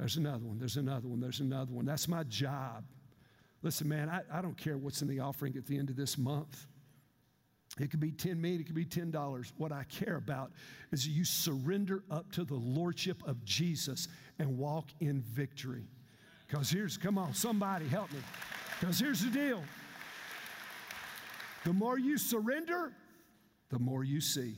There's 0.00 0.16
another 0.16 0.46
one, 0.46 0.58
there's 0.58 0.78
another 0.78 1.06
one, 1.08 1.20
there's 1.20 1.40
another 1.40 1.74
one. 1.74 1.84
That's 1.84 2.08
my 2.08 2.22
job. 2.22 2.84
Listen, 3.60 3.86
man, 3.86 4.08
I, 4.08 4.22
I 4.32 4.40
don't 4.40 4.56
care 4.56 4.78
what's 4.78 5.02
in 5.02 5.08
the 5.08 5.20
offering 5.20 5.58
at 5.58 5.66
the 5.66 5.76
end 5.76 5.90
of 5.90 5.96
this 5.96 6.16
month. 6.16 6.66
It 7.78 7.90
could 7.90 8.00
be 8.00 8.10
10 8.10 8.40
million, 8.40 8.62
it 8.62 8.64
could 8.64 8.74
be 8.74 8.86
$10. 8.86 9.52
What 9.58 9.72
I 9.72 9.84
care 9.84 10.16
about 10.16 10.52
is 10.90 11.06
you 11.06 11.26
surrender 11.26 12.02
up 12.10 12.32
to 12.32 12.44
the 12.44 12.54
lordship 12.54 13.22
of 13.26 13.44
Jesus 13.44 14.08
and 14.38 14.56
walk 14.56 14.86
in 15.00 15.20
victory. 15.20 15.84
Because 16.48 16.70
here's, 16.70 16.96
come 16.96 17.18
on, 17.18 17.34
somebody 17.34 17.86
help 17.86 18.10
me. 18.10 18.20
Because 18.80 18.98
here's 18.98 19.20
the 19.20 19.30
deal 19.30 19.62
the 21.64 21.74
more 21.74 21.98
you 21.98 22.16
surrender, 22.16 22.94
the 23.68 23.78
more 23.78 24.02
you 24.02 24.22
see. 24.22 24.56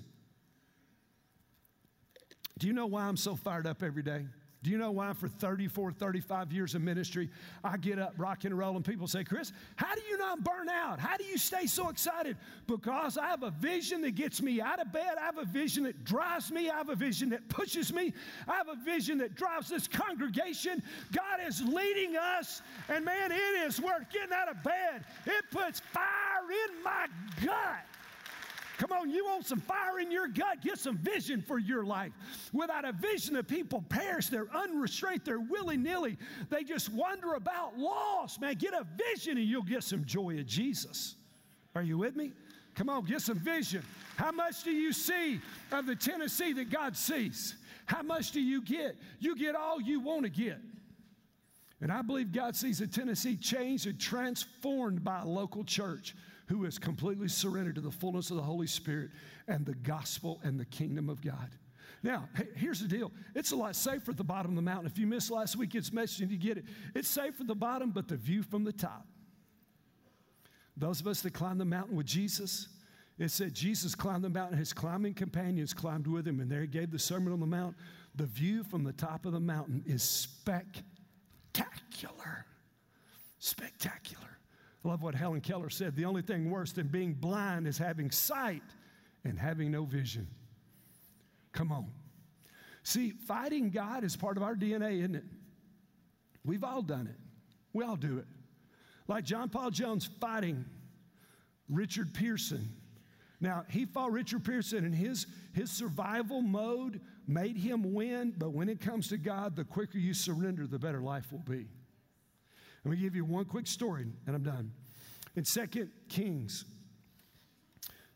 Do 2.61 2.69
you 2.69 2.73
know 2.73 2.87
why 2.87 3.03
I'm 3.03 3.17
so 3.17 3.35
fired 3.35 3.67
up 3.67 3.83
every 3.83 4.05
day? 4.05 4.25
Do 4.63 4.71
you 4.71 4.79
know 4.79 4.93
why 4.93 5.13
for 5.13 5.27
34, 5.27 5.91
35 5.93 6.53
years 6.53 6.77
of 6.77 6.83
ministry, 6.83 7.29
I 7.65 7.77
get 7.77 7.99
up, 7.99 8.15
rock 8.17 8.45
and 8.45 8.57
roll, 8.57 8.77
and 8.77 8.85
people 8.85 9.09
say, 9.09 9.25
Chris, 9.25 9.53
how 9.75 9.93
do 9.97 10.01
you 10.09 10.17
not 10.17 10.45
burn 10.45 10.69
out? 10.69 11.01
How 11.01 11.17
do 11.17 11.25
you 11.25 11.37
stay 11.37 11.67
so 11.67 11.89
excited? 11.89 12.37
Because 12.69 13.19
I 13.19 13.27
have 13.27 13.43
a 13.43 13.51
vision 13.51 14.03
that 14.03 14.15
gets 14.15 14.41
me 14.41 14.61
out 14.61 14.81
of 14.81 14.93
bed. 14.93 15.15
I 15.21 15.25
have 15.25 15.39
a 15.39 15.45
vision 15.45 15.83
that 15.85 16.05
drives 16.05 16.53
me. 16.53 16.71
I 16.71 16.77
have 16.77 16.91
a 16.91 16.95
vision 16.95 17.31
that 17.31 17.49
pushes 17.49 17.93
me. 17.93 18.15
I 18.47 18.55
have 18.55 18.69
a 18.69 18.77
vision 18.77 19.19
that 19.19 19.35
drives 19.35 19.69
this 19.69 19.89
congregation. 19.89 20.81
God 21.11 21.41
is 21.45 21.61
leading 21.63 22.17
us, 22.17 22.63
and 22.89 23.05
man, 23.05 23.33
it 23.33 23.67
is 23.67 23.81
worth 23.81 24.09
getting 24.13 24.33
out 24.33 24.49
of 24.49 24.63
bed. 24.63 25.05
It 25.27 25.45
puts 25.51 25.81
fire 25.81 26.05
in 26.69 26.85
my 26.85 27.07
gut. 27.45 27.87
Come 28.83 28.99
on, 28.99 29.11
you 29.11 29.25
want 29.27 29.47
some 29.47 29.61
fire 29.61 30.01
in 30.01 30.11
your 30.11 30.27
gut? 30.27 30.61
Get 30.61 30.77
some 30.77 30.99
vision 30.99 31.41
for 31.41 31.61
your 31.61 31.85
life. 31.85 32.11
Without 32.53 32.85
a 32.85 32.91
vision, 32.91 33.35
the 33.35 33.45
people 33.45 33.85
perish. 33.89 34.27
They're 34.27 34.53
unrestrained. 34.53 35.21
They're 35.25 35.39
willy 35.39 35.77
nilly. 35.77 36.19
They 36.51 36.65
just 36.65 36.93
wander 36.93 37.35
about 37.35 37.79
lost. 37.79 38.41
Man, 38.41 38.55
get 38.55 38.75
a 38.75 38.85
vision 39.09 39.39
and 39.39 39.47
you'll 39.47 39.63
get 39.63 39.85
some 39.85 40.05
joy 40.05 40.37
of 40.41 40.47
Jesus. 40.47 41.15
Are 41.77 41.83
you 41.85 41.97
with 41.97 42.17
me? 42.17 42.33
Come 42.75 42.89
on, 42.89 43.05
get 43.05 43.21
some 43.21 43.39
vision. 43.39 43.85
How 44.17 44.33
much 44.33 44.65
do 44.65 44.73
you 44.73 44.93
see 44.93 45.41
of 45.71 45.87
the 45.87 45.95
Tennessee 45.95 46.53
that 46.55 46.69
God 46.69 46.97
sees? 46.97 47.55
How 47.87 48.03
much 48.03 48.33
do 48.33 48.41
you 48.41 48.63
get? 48.63 48.97
You 49.21 49.37
get 49.37 49.55
all 49.55 49.81
you 49.81 50.01
want 50.01 50.25
to 50.25 50.29
get. 50.29 50.59
And 51.81 51.93
I 51.93 52.03
believe 52.03 52.33
God 52.33 52.57
sees 52.57 52.81
a 52.81 52.89
Tennessee 52.89 53.37
changed 53.37 53.87
and 53.87 54.01
transformed 54.01 55.05
by 55.05 55.21
a 55.21 55.27
local 55.27 55.63
church 55.63 56.17
who 56.49 56.65
is 56.65 56.79
completely 56.79 57.29
surrendered 57.29 57.77
to 57.77 57.81
the 57.81 57.91
fullness 57.91 58.31
of 58.31 58.37
the 58.37 58.43
Holy 58.43 58.67
Spirit 58.67 59.11
and 59.49 59.65
the 59.65 59.75
gospel 59.75 60.41
and 60.43 60.59
the 60.59 60.65
kingdom 60.65 61.09
of 61.09 61.23
God. 61.23 61.51
Now, 62.03 62.29
here's 62.57 62.81
the 62.81 62.89
deal. 62.89 63.13
It's 63.35 63.53
a 63.53 63.57
lot 63.57 63.77
safer 63.77 64.11
at 64.11 64.17
the 64.17 64.25
bottom 64.25 64.51
of 64.53 64.57
the 64.57 64.63
mountain. 64.63 64.87
If 64.87 64.99
you 64.99 65.07
missed 65.07 65.31
last 65.31 65.57
week's 65.57 65.93
message 65.93 66.21
and 66.21 66.31
you 66.31 66.37
get 66.37 66.59
it, 66.59 66.65
it's 66.95 67.09
safe 67.09 67.41
at 67.41 67.47
the 67.47 67.55
bottom, 67.55 67.91
but 67.91 68.09
the 68.09 68.17
view 68.17 68.43
from 68.43 68.65
the 68.65 68.73
top. 68.73 69.07
Those 70.77 71.01
of 71.01 71.07
us 71.07 71.21
that 71.23 71.33
climbed 71.33 71.61
the 71.61 71.65
mountain 71.65 71.97
with 71.97 72.07
Jesus, 72.07 72.67
it 73.19 73.31
said 73.31 73.55
Jesus 73.55 73.95
climbed 73.95 74.25
the 74.25 74.31
mountain, 74.31 74.59
his 74.59 74.73
climbing 74.73 75.15
companions 75.15 75.73
climbed 75.73 76.09
with 76.09 76.27
him, 76.27 76.41
and 76.41 76.51
there 76.51 76.63
he 76.63 76.67
gave 76.67 76.91
the 76.91 76.99
Sermon 76.99 77.33
on 77.33 77.39
the 77.39 77.47
Mount. 77.47 77.77
The 78.17 78.27
view 78.27 78.65
from 78.65 78.83
the 78.83 78.93
top 78.93 79.25
of 79.25 79.33
the 79.33 79.41
mountain 79.41 79.85
is 79.87 80.03
spectacular. 80.03 80.75
Spectacular. 83.39 84.39
I 84.85 84.89
love 84.89 85.03
what 85.03 85.15
Helen 85.15 85.41
Keller 85.41 85.71
said. 85.71 85.95
The 85.95 86.05
only 86.05 86.23
thing 86.23 86.51
worse 86.51 86.73
than 86.73 86.89
being 86.89 87.15
blind 87.15 87.67
is 87.67 87.79
having 87.79 88.11
sight 88.11 88.63
and 89.25 89.39
having 89.39 89.71
no 89.71 89.85
vision. 89.85 90.27
Come 91.53 91.71
on. 91.71 91.87
See, 92.83 93.11
fighting 93.11 93.71
God 93.71 94.03
is 94.03 94.17
part 94.17 94.37
of 94.37 94.43
our 94.43 94.57
DNA, 94.57 94.99
isn't 94.99 95.15
it? 95.15 95.25
We've 96.45 96.65
all 96.65 96.83
done 96.83 97.07
it. 97.07 97.17
We 97.73 97.85
all 97.85 97.97
do 97.97 98.19
it. 98.19 98.27
Like 99.07 99.25
John 99.25 99.49
Paul 99.49 99.71
Jones 99.71 100.11
fighting 100.21 100.65
Richard 101.69 102.13
Pearson. 102.13 102.69
Now, 103.41 103.65
he 103.69 103.87
fought 103.87 104.13
Richard 104.13 104.45
Pearson, 104.45 104.85
and 104.85 104.95
his, 104.95 105.27
his 105.53 105.71
survival 105.71 106.43
mode 106.43 107.01
made 107.27 107.57
him 107.57 107.93
win, 107.93 108.35
but 108.37 108.53
when 108.53 108.69
it 108.69 108.81
comes 108.81 109.09
to 109.09 109.17
God, 109.17 109.57
the 109.57 109.65
quicker 109.65 109.99
you 109.99 110.15
surrender, 110.15 110.67
the 110.67 110.79
better 110.79 111.01
life 111.01 111.33
will 111.33 111.41
be. 111.41 111.67
Let 112.85 112.91
me 112.93 112.97
give 112.97 113.15
you 113.15 113.25
one 113.25 113.45
quick 113.45 113.67
story, 113.67 114.07
and 114.27 114.37
I'm 114.37 114.43
done. 114.43 114.73
In 115.37 115.45
2 115.45 115.89
Kings, 116.09 116.65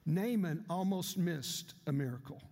Naaman 0.04 0.64
almost 0.68 1.16
missed 1.16 1.74
a 1.86 1.92
miracle 1.92 2.42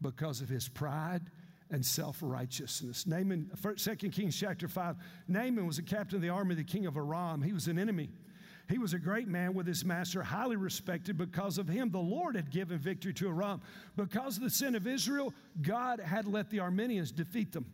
because 0.00 0.40
of 0.40 0.48
his 0.48 0.68
pride 0.68 1.22
and 1.70 1.84
self 1.84 2.18
righteousness. 2.20 3.06
Naaman, 3.06 3.50
2 3.76 3.96
Kings 4.10 4.38
chapter 4.38 4.68
5, 4.68 4.96
Naaman 5.28 5.66
was 5.66 5.78
a 5.78 5.82
captain 5.82 6.16
of 6.16 6.22
the 6.22 6.28
army 6.28 6.52
of 6.52 6.58
the 6.58 6.64
king 6.64 6.86
of 6.86 6.96
Aram. 6.96 7.42
He 7.42 7.52
was 7.52 7.66
an 7.68 7.78
enemy. 7.78 8.10
He 8.68 8.78
was 8.78 8.94
a 8.94 8.98
great 8.98 9.28
man 9.28 9.54
with 9.54 9.66
his 9.66 9.84
master, 9.84 10.22
highly 10.22 10.56
respected 10.56 11.18
because 11.18 11.58
of 11.58 11.68
him. 11.68 11.90
The 11.90 11.98
Lord 11.98 12.36
had 12.36 12.50
given 12.50 12.78
victory 12.78 13.12
to 13.14 13.28
Aram. 13.28 13.60
Because 13.96 14.36
of 14.36 14.42
the 14.44 14.50
sin 14.50 14.74
of 14.74 14.86
Israel, 14.86 15.34
God 15.60 16.00
had 16.00 16.26
let 16.26 16.48
the 16.48 16.58
Arameans 16.58 17.14
defeat 17.14 17.52
them. 17.52 17.66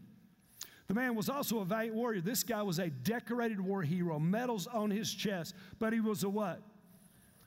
The 0.89 0.95
man 0.95 1.15
was 1.15 1.29
also 1.29 1.59
a 1.59 1.65
valiant 1.67 1.95
warrior. 1.95 2.23
This 2.23 2.43
guy 2.43 2.63
was 2.63 2.79
a 2.79 2.89
decorated 2.89 3.61
war 3.61 3.83
hero, 3.83 4.19
medals 4.19 4.67
on 4.67 4.91
his 4.91 5.13
chest, 5.13 5.55
but 5.79 5.93
he 5.93 6.01
was 6.01 6.25
a 6.25 6.29
what? 6.31 6.63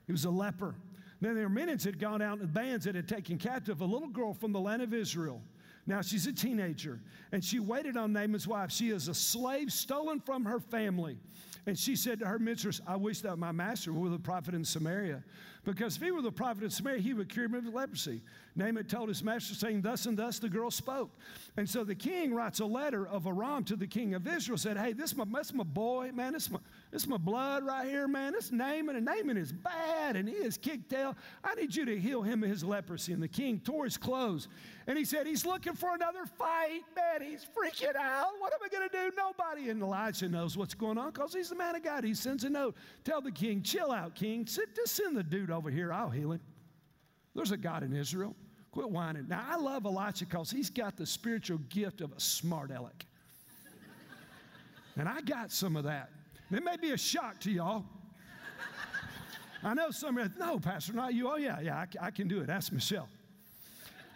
He 0.06 0.12
was 0.12 0.26
a 0.26 0.30
leper. 0.30 0.76
Then 1.22 1.36
the 1.36 1.42
Arameans 1.42 1.84
had 1.84 2.00
gone 2.00 2.22
out 2.22 2.40
in 2.40 2.48
bands 2.48 2.86
that 2.86 2.94
had 2.94 3.08
taken 3.08 3.40
captive 3.40 3.82
a 3.82 3.86
little 3.86 4.10
girl 4.10 4.34
from 4.34 4.52
the 4.52 4.60
land 4.60 4.84
of 4.84 4.94
Israel. 4.94 5.42
Now 5.88 6.02
she's 6.02 6.28
a 6.28 6.34
teenager, 6.34 7.00
and 7.32 7.44
she 7.44 7.60
waited 7.60 7.98
on 7.98 8.14
Naaman's 8.14 8.48
wife. 8.48 8.72
She 8.72 8.92
is 8.92 9.08
a 9.08 9.14
slave 9.14 9.72
stolen 9.72 10.20
from 10.20 10.46
her 10.46 10.60
family. 10.60 11.18
And 11.68 11.78
she 11.78 11.96
said 11.96 12.20
to 12.20 12.26
her 12.26 12.40
mistress, 12.40 12.82
I 12.88 12.96
wish 12.96 13.22
that 13.22 13.38
my 13.38 13.52
master 13.52 13.94
were 13.94 14.10
the 14.10 14.18
prophet 14.18 14.56
in 14.56 14.66
Samaria. 14.66 15.24
Because 15.64 15.96
if 15.96 16.02
he 16.02 16.10
were 16.10 16.24
the 16.24 16.32
prophet 16.32 16.64
in 16.64 16.72
Samaria, 16.72 17.00
he 17.00 17.14
would 17.14 17.30
cure 17.30 17.48
me 17.48 17.60
of 17.60 17.68
leprosy. 17.68 18.22
Naaman 18.56 18.86
told 18.86 19.10
his 19.10 19.24
master, 19.24 19.54
saying, 19.54 19.82
Thus 19.82 20.08
and 20.08 20.18
thus 20.18 20.40
the 20.40 20.50
girl 20.50 20.72
spoke. 20.72 21.12
And 21.58 21.70
so 21.70 21.84
the 21.84 21.94
king 21.94 22.34
writes 22.34 22.62
a 22.62 22.66
letter 22.66 23.08
of 23.08 23.28
Aram 23.28 23.64
to 23.66 23.76
the 23.76 23.86
king 23.86 24.16
of 24.16 24.28
Israel, 24.28 24.58
said, 24.58 24.76
Hey, 24.76 24.94
this 24.94 25.12
is 25.12 25.18
my, 25.18 25.26
my 25.26 25.64
boy, 25.64 26.12
man. 26.12 26.34
This 26.34 26.48
is 26.48 26.52
my, 26.52 26.60
this 26.92 27.04
is 27.04 27.08
my 27.08 27.18
blood 27.18 27.66
right 27.66 27.88
here, 27.88 28.06
man. 28.06 28.34
This 28.34 28.52
Naaman, 28.52 28.98
and 28.98 29.06
Naaman 29.06 29.38
is 29.38 29.54
bad, 29.54 30.18
and 30.18 30.28
he 30.28 30.36
is 30.36 30.58
kicked 30.58 30.90
tail. 30.90 31.16
I 31.42 31.56
need 31.56 31.74
you 31.74 31.86
to 31.86 31.98
heal 31.98 32.22
him 32.22 32.44
of 32.44 32.50
his 32.50 32.66
leprosy. 32.66 33.14
And 33.14 33.24
the 33.24 33.30
king 33.30 33.62
tore 33.62 33.86
his 33.86 33.96
clothes, 33.96 34.50
and 34.88 34.98
he 34.98 35.06
said, 35.06 35.26
He's 35.26 35.46
looking 35.46 35.74
for 35.74 35.96
another 35.96 36.26
fight, 36.26 36.82
man. 36.94 37.22
He's 37.22 37.46
freaking 37.46 37.96
out. 37.96 38.34
What 38.40 38.52
am 38.54 38.60
I 38.62 38.68
going 38.68 38.90
to 38.90 38.94
do? 38.94 39.16
Nobody. 39.16 39.70
And 39.70 39.82
Elijah 39.82 40.28
knows 40.28 40.58
what's 40.58 40.74
going 40.74 40.98
on 40.98 41.12
because 41.12 41.34
he's 41.34 41.48
the 41.48 41.56
man 41.56 41.78
of 41.78 41.84
God. 41.84 42.04
He 42.04 42.14
sends 42.14 42.44
a 42.44 42.50
note. 42.50 42.76
Tell 43.06 43.22
the 43.22 43.32
king, 43.32 43.62
chill 43.62 43.92
out, 43.92 44.14
king. 44.14 44.46
Sit, 44.46 44.76
just 44.76 44.94
send 44.94 45.16
the 45.16 45.24
dude 45.24 45.50
over 45.50 45.70
here. 45.70 45.94
I'll 45.94 46.10
heal 46.10 46.34
him. 46.34 46.42
There's 47.34 47.52
a 47.52 47.58
God 47.58 47.84
in 47.84 47.96
Israel. 47.96 48.36
Quit 48.72 48.90
whining. 48.90 49.30
Now, 49.30 49.46
I 49.50 49.56
love 49.56 49.86
Elijah 49.86 50.26
because 50.26 50.52
he's 50.52 50.70
got 50.70 50.98
the 50.98 51.06
spiritual 51.06 51.60
gift 51.70 52.02
of 52.02 52.12
a 52.12 52.20
smart 52.20 52.70
aleck. 52.70 53.06
and 54.98 55.08
I 55.08 55.22
got 55.22 55.54
some 55.54 55.78
of 55.78 55.86
that. 55.86 56.10
It 56.52 56.64
may 56.64 56.76
be 56.78 56.92
a 56.92 56.98
shock 56.98 57.40
to 57.42 57.52
y'all. 57.52 57.86
I 59.64 59.74
know 59.74 59.92
some 59.92 60.18
of 60.18 60.26
you, 60.26 60.32
no, 60.40 60.60
Pastor, 60.60 60.94
not 60.94 61.14
you. 61.14 61.30
Oh, 61.30 61.38
yeah, 61.38 61.60
yeah, 61.62 61.76
I, 61.76 62.08
I 62.08 62.12
can 62.12 62.28
do 62.28 62.42
it. 62.42 62.50
Ask 62.50 62.72
Michelle. 62.72 63.08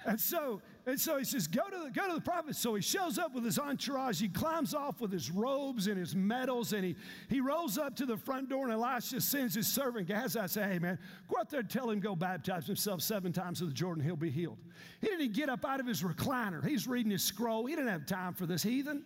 And 0.06 0.20
so, 0.20 0.62
and 0.86 1.00
so 1.00 1.18
he 1.18 1.24
says, 1.24 1.48
go 1.48 1.68
to, 1.68 1.86
the, 1.86 1.90
go 1.90 2.08
to 2.08 2.16
the 2.16 2.22
prophet. 2.22 2.56
So 2.56 2.76
he 2.76 2.82
shows 2.82 3.18
up 3.18 3.34
with 3.34 3.44
his 3.44 3.58
entourage. 3.58 4.20
He 4.20 4.28
climbs 4.28 4.74
off 4.74 5.02
with 5.02 5.12
his 5.12 5.32
robes 5.32 5.88
and 5.88 5.98
his 5.98 6.16
medals, 6.16 6.74
and 6.74 6.84
he, 6.84 6.96
he 7.28 7.42
rolls 7.42 7.78
up 7.78 7.96
to 7.98 8.06
the 8.06 8.18
front 8.18 8.50
door, 8.50 8.66
and 8.66 8.74
Elisha 8.74 9.22
sends 9.22 9.56
his 9.56 9.68
servant 9.68 10.08
Gehazi. 10.08 10.40
I 10.40 10.46
say, 10.48 10.64
hey, 10.64 10.80
man, 10.80 11.00
go 11.28 11.40
out 11.40 11.50
there 11.50 11.62
and 11.62 11.70
tell 11.70 11.90
him 11.90 12.00
go 12.00 12.16
baptize 12.16 12.68
himself 12.68 13.02
seven 13.02 13.32
times 13.34 13.62
in 13.62 13.68
the 13.68 13.74
Jordan. 13.74 14.04
He'll 14.04 14.16
be 14.16 14.30
healed. 14.30 14.58
He 15.02 15.08
didn't 15.08 15.34
get 15.34 15.50
up 15.50 15.66
out 15.66 15.80
of 15.80 15.88
his 15.88 16.04
recliner. 16.04 16.64
He's 16.64 16.88
reading 16.88 17.12
his 17.12 17.24
scroll. 17.24 17.66
He 17.66 17.76
didn't 17.76 17.92
have 17.92 18.06
time 18.06 18.34
for 18.34 18.46
this 18.46 18.62
heathen. 18.62 19.04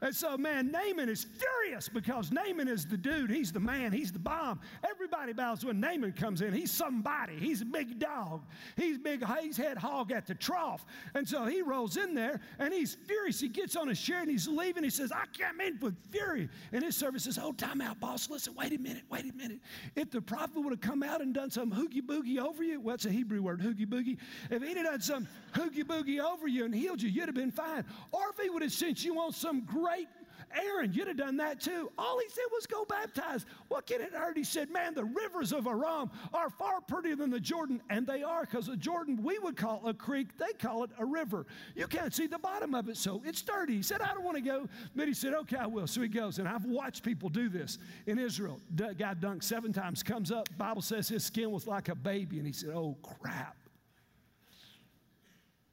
And 0.00 0.14
so, 0.14 0.36
man, 0.36 0.70
Naaman 0.70 1.08
is 1.08 1.24
furious 1.24 1.88
because 1.88 2.30
Naaman 2.30 2.68
is 2.68 2.86
the 2.86 2.96
dude. 2.96 3.30
He's 3.30 3.50
the 3.50 3.60
man. 3.60 3.92
He's 3.92 4.12
the 4.12 4.18
bomb. 4.18 4.60
Everybody 4.88 5.32
bows 5.32 5.64
when 5.64 5.80
Naaman 5.80 6.12
comes 6.12 6.42
in. 6.42 6.52
He's 6.52 6.70
somebody. 6.70 7.36
He's 7.36 7.62
a 7.62 7.64
big 7.64 7.98
dog. 7.98 8.42
He's 8.76 8.98
big. 8.98 9.24
He's 9.40 9.56
head 9.56 9.78
hog 9.78 10.12
at 10.12 10.26
the 10.26 10.34
trough. 10.34 10.84
And 11.14 11.26
so 11.26 11.46
he 11.46 11.62
rolls 11.62 11.96
in 11.96 12.14
there 12.14 12.40
and 12.58 12.74
he's 12.74 12.94
furious. 12.94 13.40
He 13.40 13.48
gets 13.48 13.74
on 13.74 13.88
his 13.88 14.00
chair 14.00 14.20
and 14.20 14.30
he's 14.30 14.46
leaving. 14.46 14.84
He 14.84 14.90
says, 14.90 15.12
I 15.12 15.24
come 15.38 15.60
in 15.60 15.78
with 15.80 15.96
fury. 16.10 16.48
And 16.72 16.82
his 16.82 16.94
servant 16.94 17.22
says, 17.22 17.38
Oh, 17.42 17.52
time 17.52 17.80
out, 17.80 17.98
boss. 17.98 18.28
Listen, 18.28 18.54
wait 18.54 18.72
a 18.72 18.78
minute. 18.78 19.04
Wait 19.10 19.24
a 19.24 19.34
minute. 19.34 19.60
If 19.94 20.10
the 20.10 20.20
prophet 20.20 20.56
would 20.56 20.72
have 20.72 20.80
come 20.80 21.02
out 21.02 21.22
and 21.22 21.32
done 21.32 21.50
some 21.50 21.70
hoogie 21.70 22.02
boogie 22.02 22.38
over 22.38 22.62
you, 22.62 22.80
well, 22.80 22.96
it's 22.96 23.06
a 23.06 23.10
Hebrew 23.10 23.40
word, 23.42 23.60
hoogie 23.60 23.86
boogie. 23.86 24.18
If 24.50 24.62
he'd 24.62 24.76
have 24.76 24.86
done 24.86 25.00
some 25.00 25.28
hoogie 25.54 25.84
boogie 25.84 26.20
over 26.20 26.46
you 26.46 26.66
and 26.66 26.74
healed 26.74 27.00
you, 27.00 27.08
you'd 27.08 27.26
have 27.26 27.34
been 27.34 27.50
fine. 27.50 27.84
Or 28.12 28.30
if 28.30 28.42
he 28.42 28.50
would 28.50 28.62
have 28.62 28.72
sent 28.72 29.04
you 29.04 29.18
on 29.18 29.32
some 29.32 29.62
great 29.62 29.85
great 29.86 30.08
Aaron, 30.54 30.92
you'd 30.92 31.08
have 31.08 31.16
done 31.16 31.36
that 31.38 31.60
too. 31.60 31.90
All 31.98 32.18
he 32.18 32.28
said 32.28 32.44
was 32.52 32.66
go 32.66 32.84
baptize. 32.84 33.44
What 33.68 33.86
can 33.86 34.00
it 34.00 34.12
hurt? 34.12 34.36
He 34.36 34.44
said, 34.44 34.70
Man, 34.70 34.94
the 34.94 35.04
rivers 35.04 35.52
of 35.52 35.66
Aram 35.66 36.10
are 36.32 36.50
far 36.50 36.80
prettier 36.80 37.16
than 37.16 37.30
the 37.30 37.40
Jordan. 37.40 37.82
And 37.90 38.06
they 38.06 38.22
are, 38.22 38.42
because 38.42 38.66
the 38.66 38.76
Jordan 38.76 39.22
we 39.22 39.38
would 39.38 39.56
call 39.56 39.82
a 39.86 39.94
creek, 39.94 40.38
they 40.38 40.52
call 40.58 40.84
it 40.84 40.90
a 40.98 41.04
river. 41.04 41.46
You 41.74 41.86
can't 41.86 42.14
see 42.14 42.26
the 42.26 42.38
bottom 42.38 42.74
of 42.74 42.88
it, 42.88 42.96
so 42.96 43.22
it's 43.24 43.42
dirty. 43.42 43.76
He 43.76 43.82
said, 43.82 44.00
I 44.00 44.14
don't 44.14 44.24
want 44.24 44.36
to 44.36 44.42
go. 44.42 44.68
But 44.94 45.08
he 45.08 45.14
said, 45.14 45.34
Okay, 45.34 45.56
I 45.56 45.66
will. 45.66 45.86
So 45.86 46.00
he 46.00 46.08
goes. 46.08 46.38
And 46.38 46.48
I've 46.48 46.64
watched 46.64 47.02
people 47.02 47.28
do 47.28 47.48
this 47.48 47.78
in 48.06 48.18
Israel. 48.18 48.60
Guy 48.76 49.14
dunked 49.14 49.44
seven 49.44 49.72
times, 49.72 50.02
comes 50.02 50.30
up. 50.30 50.48
Bible 50.56 50.82
says 50.82 51.08
his 51.08 51.24
skin 51.24 51.50
was 51.50 51.66
like 51.66 51.88
a 51.88 51.94
baby. 51.94 52.38
And 52.38 52.46
he 52.46 52.52
said, 52.52 52.70
Oh, 52.70 52.96
crap. 53.20 53.56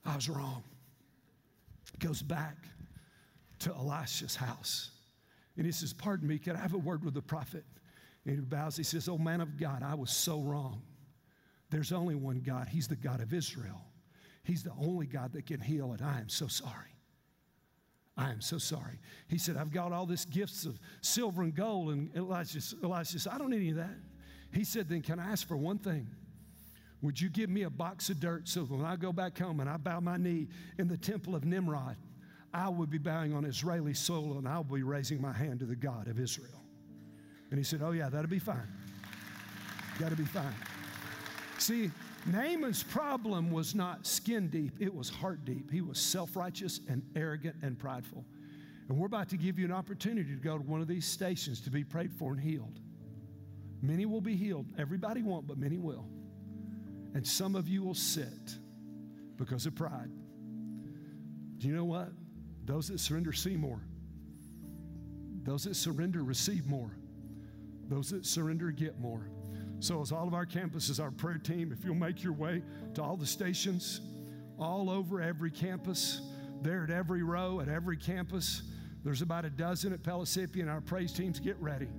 I 0.06 0.16
was 0.16 0.28
wrong. 0.28 0.64
Goes 2.00 2.22
back 2.22 2.58
to 3.64 3.74
Elisha's 3.74 4.36
house. 4.36 4.92
And 5.58 5.66
he 5.66 5.72
says, 5.72 5.94
Pardon 5.94 6.28
me, 6.28 6.38
can 6.38 6.56
I 6.56 6.60
have 6.60 6.74
a 6.74 6.78
word 6.78 7.04
with 7.04 7.14
the 7.14 7.22
prophet? 7.22 7.64
And 8.26 8.36
he 8.36 8.42
bows, 8.42 8.78
he 8.78 8.84
says, 8.84 9.10
Oh, 9.10 9.18
man 9.18 9.42
of 9.42 9.58
God, 9.58 9.84
I 9.84 9.96
was 9.96 10.12
so 10.12 10.42
wrong. 10.42 10.82
There's 11.70 11.92
only 11.92 12.16
one 12.16 12.40
God, 12.40 12.68
He's 12.68 12.88
the 12.88 12.96
God 12.96 13.20
of 13.20 13.34
Israel. 13.34 13.82
He's 14.44 14.64
the 14.64 14.74
only 14.80 15.08
God 15.08 15.34
that 15.34 15.48
can 15.48 15.60
heal, 15.60 15.92
and 15.92 16.02
I 16.02 16.20
am 16.20 16.30
so 16.30 16.48
sorry. 16.48 16.94
I 18.16 18.30
am 18.30 18.42
so 18.42 18.60
sorry. 18.60 19.00
He 19.28 19.38
said, 19.38 19.58
I've 19.58 19.72
got 19.72 19.92
all 19.92 20.06
these 20.06 20.26
gifts 20.26 20.66
of 20.66 20.80
silver 21.02 21.42
and 21.42 21.56
gold. 21.56 21.90
And 21.90 22.16
Elijah, 22.16 22.60
Elijah 22.84 23.18
said, 23.20 23.34
I 23.34 23.38
don't 23.40 23.50
need 23.50 23.58
any 23.58 23.70
of 23.72 23.78
that. 23.78 23.96
He 24.52 24.64
said, 24.64 24.88
Then 24.88 25.02
can 25.02 25.20
I 25.20 25.32
ask 25.32 25.48
for 25.48 25.58
one 25.58 25.80
thing? 25.80 26.08
Would 27.02 27.20
you 27.20 27.30
give 27.30 27.50
me 27.50 27.64
a 27.64 27.70
box 27.70 28.10
of 28.10 28.20
dirt 28.20 28.48
so 28.48 28.62
when 28.62 28.86
I 28.86 28.96
go 28.96 29.12
back 29.12 29.38
home 29.38 29.60
and 29.60 29.70
I 29.70 29.78
bow 29.78 30.00
my 30.00 30.18
knee 30.18 30.48
in 30.78 30.88
the 30.88 30.98
temple 30.98 31.36
of 31.36 31.44
Nimrod, 31.44 31.98
I 32.54 32.70
would 32.70 32.90
be 32.90 32.98
bowing 32.98 33.34
on 33.34 33.46
Israeli 33.46 33.94
soil 33.94 34.38
and 34.38 34.48
I'll 34.48 34.64
be 34.64 34.84
raising 34.84 35.22
my 35.22 35.34
hand 35.34 35.60
to 35.60 35.66
the 35.66 35.76
God 35.76 36.08
of 36.08 36.20
Israel. 36.20 36.62
And 37.50 37.58
he 37.58 37.64
said, 37.64 37.82
Oh, 37.84 37.92
yeah, 37.92 38.10
that'll 38.10 38.30
be 38.30 38.40
fine. 38.40 38.68
That'll 40.00 40.18
be 40.18 40.26
fine. 40.26 40.56
See, 41.58 41.92
Naaman's 42.26 42.84
problem 42.84 43.52
was 43.52 43.76
not 43.76 44.06
skin 44.06 44.48
deep, 44.48 44.74
it 44.80 44.94
was 44.94 45.10
heart 45.10 45.46
deep. 45.46 45.72
He 45.72 45.82
was 45.82 46.00
self 46.00 46.36
righteous 46.36 46.80
and 46.88 47.04
arrogant 47.16 47.56
and 47.62 47.78
prideful. 47.78 48.26
And 48.90 48.98
we're 48.98 49.08
about 49.08 49.30
to 49.30 49.38
give 49.38 49.58
you 49.58 49.66
an 49.66 49.72
opportunity 49.72 50.30
to 50.32 50.42
go 50.42 50.58
to 50.58 50.64
one 50.64 50.82
of 50.82 50.88
these 50.88 51.06
stations 51.06 51.62
to 51.62 51.70
be 51.70 51.84
prayed 51.84 52.12
for 52.14 52.32
and 52.32 52.40
healed. 52.40 52.80
Many 53.82 54.06
will 54.06 54.22
be 54.22 54.36
healed. 54.36 54.66
Everybody 54.78 55.22
won't, 55.22 55.48
but 55.48 55.58
many 55.58 55.78
will. 55.78 56.06
And 57.14 57.26
some 57.26 57.56
of 57.56 57.68
you 57.68 57.84
will 57.84 57.94
sit 57.94 58.58
because 59.38 59.66
of 59.66 59.76
pride. 59.76 60.10
Do 61.58 61.68
you 61.68 61.76
know 61.76 61.86
what? 61.86 62.10
Those 62.66 62.88
that 62.88 63.00
surrender 63.00 63.34
see 63.34 63.58
more. 63.58 63.82
Those 65.44 65.66
that 65.66 65.76
surrender 65.76 66.24
receive 66.24 66.66
more. 66.68 66.92
Those 67.90 68.10
that 68.12 68.26
surrender 68.26 68.72
get 68.72 69.00
more. 69.00 69.30
So, 69.80 70.02
as 70.02 70.14
all 70.14 70.28
of 70.28 70.34
our 70.34 70.46
campuses, 70.46 71.02
our 71.02 71.12
prayer 71.12 71.38
team, 71.38 71.74
if 71.78 71.84
you'll 71.84 71.96
make 71.96 72.24
your 72.24 72.32
way 72.34 72.64
to 72.94 73.04
all 73.04 73.18
the 73.18 73.26
stations, 73.26 74.00
all 74.58 74.90
over 74.90 75.22
every 75.22 75.52
campus, 75.52 76.22
there 76.62 76.86
at 76.86 76.90
every 76.90 77.24
row, 77.24 77.60
at 77.60 77.68
every 77.68 77.98
campus, 77.98 78.62
there's 79.04 79.22
about 79.22 79.44
a 79.44 79.50
dozen 79.50 79.92
at 79.92 80.02
Pellissippi, 80.02 80.62
and 80.62 80.70
our 80.70 80.80
praise 80.80 81.12
teams 81.12 81.42
get 81.42 81.60
ready. 81.60 81.90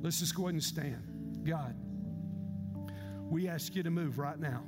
Let's 0.00 0.20
just 0.20 0.36
go 0.36 0.44
ahead 0.44 0.54
and 0.54 0.62
stand. 0.62 1.42
God, 1.44 1.74
we 3.28 3.48
ask 3.48 3.74
you 3.74 3.82
to 3.82 3.90
move 3.90 4.18
right 4.18 4.38
now. 4.38 4.62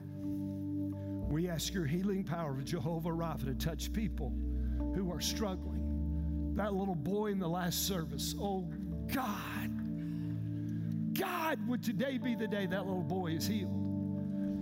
We 1.30 1.49
ask 1.49 1.72
your 1.72 1.86
healing 1.86 2.24
power 2.24 2.51
of 2.51 2.64
Jehovah 2.64 3.11
Rapha 3.11 3.45
to 3.45 3.55
touch 3.55 3.93
people 3.93 4.32
struggling. 5.21 6.55
That 6.57 6.75
little 6.75 6.95
boy 6.95 7.29
in 7.29 7.39
the 7.39 7.49
last 7.49 7.87
service, 7.87 8.35
oh 8.39 8.68
God, 9.12 9.71
God, 11.14 11.68
would 11.68 11.83
today 11.83 12.18
be 12.18 12.35
the 12.35 12.49
day 12.49 12.66
that 12.66 12.87
little 12.87 13.03
boy 13.03 13.33
is 13.33 13.47
healed? 13.47 13.81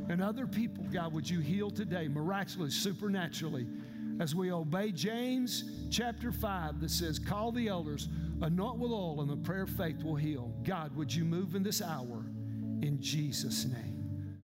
And 0.09 0.23
other 0.23 0.47
people, 0.47 0.85
God, 0.91 1.13
would 1.13 1.29
you 1.29 1.41
heal 1.41 1.71
today, 1.71 2.09
miraculously, 2.09 2.71
supernaturally, 2.71 3.67
as 4.21 4.35
we 4.35 4.51
obey 4.51 4.91
James 4.91 5.65
chapter 5.91 6.33
5 6.33 6.81
that 6.81 6.91
says, 6.91 7.19
Call 7.19 7.53
the 7.53 7.69
elders, 7.69 8.09
anoint 8.41 8.79
with 8.79 8.91
oil, 8.91 9.21
and 9.21 9.31
the 9.31 9.37
prayer 9.37 9.63
of 9.63 9.71
faith 9.71 10.03
will 10.03 10.17
heal. 10.17 10.53
God, 10.65 10.97
would 10.97 11.15
you 11.15 11.25
move 11.25 11.55
in 11.55 11.63
this 11.63 11.83
hour 11.83 12.25
in 12.83 12.99
Jesus' 13.01 13.67
name? 13.67 13.98